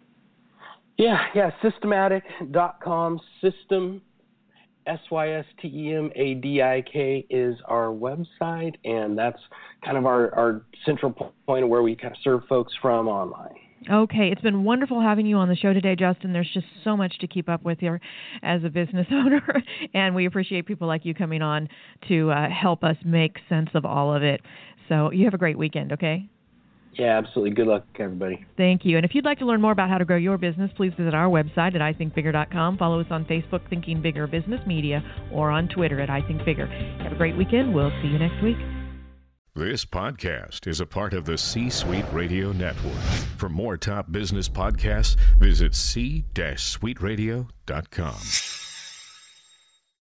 Yeah, 0.97 1.19
yeah, 1.35 1.51
systemadik.com, 1.63 3.21
system 3.43 4.01
S 4.89 5.01
Y 5.11 5.31
S 5.31 5.45
T 5.61 5.69
E 5.69 5.95
M 5.95 6.11
A 6.17 6.35
D 6.35 6.63
I 6.63 6.83
K 6.83 7.27
is 7.31 7.57
our 7.67 7.89
website, 7.89 8.75
and 8.85 9.17
that's 9.17 9.39
kind 9.85 9.97
of 9.97 10.07
our, 10.07 10.35
our 10.35 10.63
central 10.85 11.13
point 11.47 11.65
of 11.65 11.71
where 11.71 11.83
we 11.83 11.95
kind 11.95 12.13
of 12.13 12.19
serve 12.25 12.43
folks 12.49 12.73
from 12.81 13.07
online. 13.07 13.55
Okay, 13.91 14.31
it's 14.31 14.41
been 14.41 14.65
wonderful 14.65 15.01
having 15.01 15.25
you 15.25 15.37
on 15.37 15.49
the 15.49 15.55
show 15.55 15.73
today, 15.73 15.95
Justin. 15.95 16.33
There's 16.33 16.51
just 16.53 16.67
so 16.83 16.97
much 16.97 17.17
to 17.21 17.29
keep 17.29 17.49
up 17.49 17.63
with 17.63 17.79
here 17.79 18.01
as 18.43 18.65
a 18.65 18.69
business 18.69 19.07
owner, 19.13 19.43
and 19.95 20.15
we 20.15 20.27
appreciate 20.27 20.67
people 20.67 20.89
like 20.89 21.05
you 21.05 21.15
coming 21.15 21.43
on 21.43 21.69
to 22.09 22.31
uh, 22.31 22.49
help 22.51 22.83
us 22.83 22.97
make 23.05 23.37
sense 23.49 23.71
of 23.75 23.85
all 23.85 24.13
of 24.15 24.23
it. 24.23 24.41
So 24.89 25.13
you 25.13 25.25
have 25.27 25.35
a 25.35 25.39
great 25.39 25.59
weekend, 25.59 25.93
okay? 25.93 26.29
Yeah, 26.95 27.19
absolutely. 27.19 27.55
Good 27.55 27.69
luck, 27.69 27.85
everybody. 27.99 28.45
Thank 28.57 28.85
you. 28.85 28.97
And 28.97 29.05
if 29.05 29.15
you'd 29.15 29.25
like 29.25 29.39
to 29.39 29.47
learn 29.47 29.61
more 29.61 29.73
about 29.73 29.89
how 29.89 29.99
to 29.99 30.05
grow 30.05 30.17
your 30.17 30.39
business, 30.39 30.71
please 30.77 30.93
visit 30.99 31.15
our 31.15 31.29
website 31.29 31.75
at 31.75 31.81
ithinkbigger.com. 31.81 32.79
Follow 32.79 33.01
us 33.01 33.07
on 33.11 33.25
Facebook, 33.25 33.69
Thinking 33.71 34.03
Bigger 34.03 34.27
Business 34.27 34.61
Media, 34.67 35.03
or 35.33 35.51
on 35.51 35.69
Twitter 35.69 36.01
at 36.01 36.09
ithinkbigger. 36.09 37.03
Have 37.03 37.13
a 37.13 37.17
great 37.17 37.37
weekend. 37.37 37.75
We'll 37.75 37.93
see 38.03 38.09
you 38.09 38.19
next 38.19 38.43
week. 38.43 38.57
This 39.55 39.85
podcast 39.85 40.67
is 40.69 40.81
a 40.81 40.87
part 40.87 41.15
of 41.15 41.25
the 41.25 41.37
C 41.37 41.69
Suite 41.69 42.05
Radio 42.13 42.53
Network. 42.53 42.95
For 43.37 43.49
more 43.49 43.77
top 43.77 44.13
business 44.13 44.49
podcasts, 44.49 45.17
visit 45.39 45.75
c-suiteradio.com. 45.75 48.58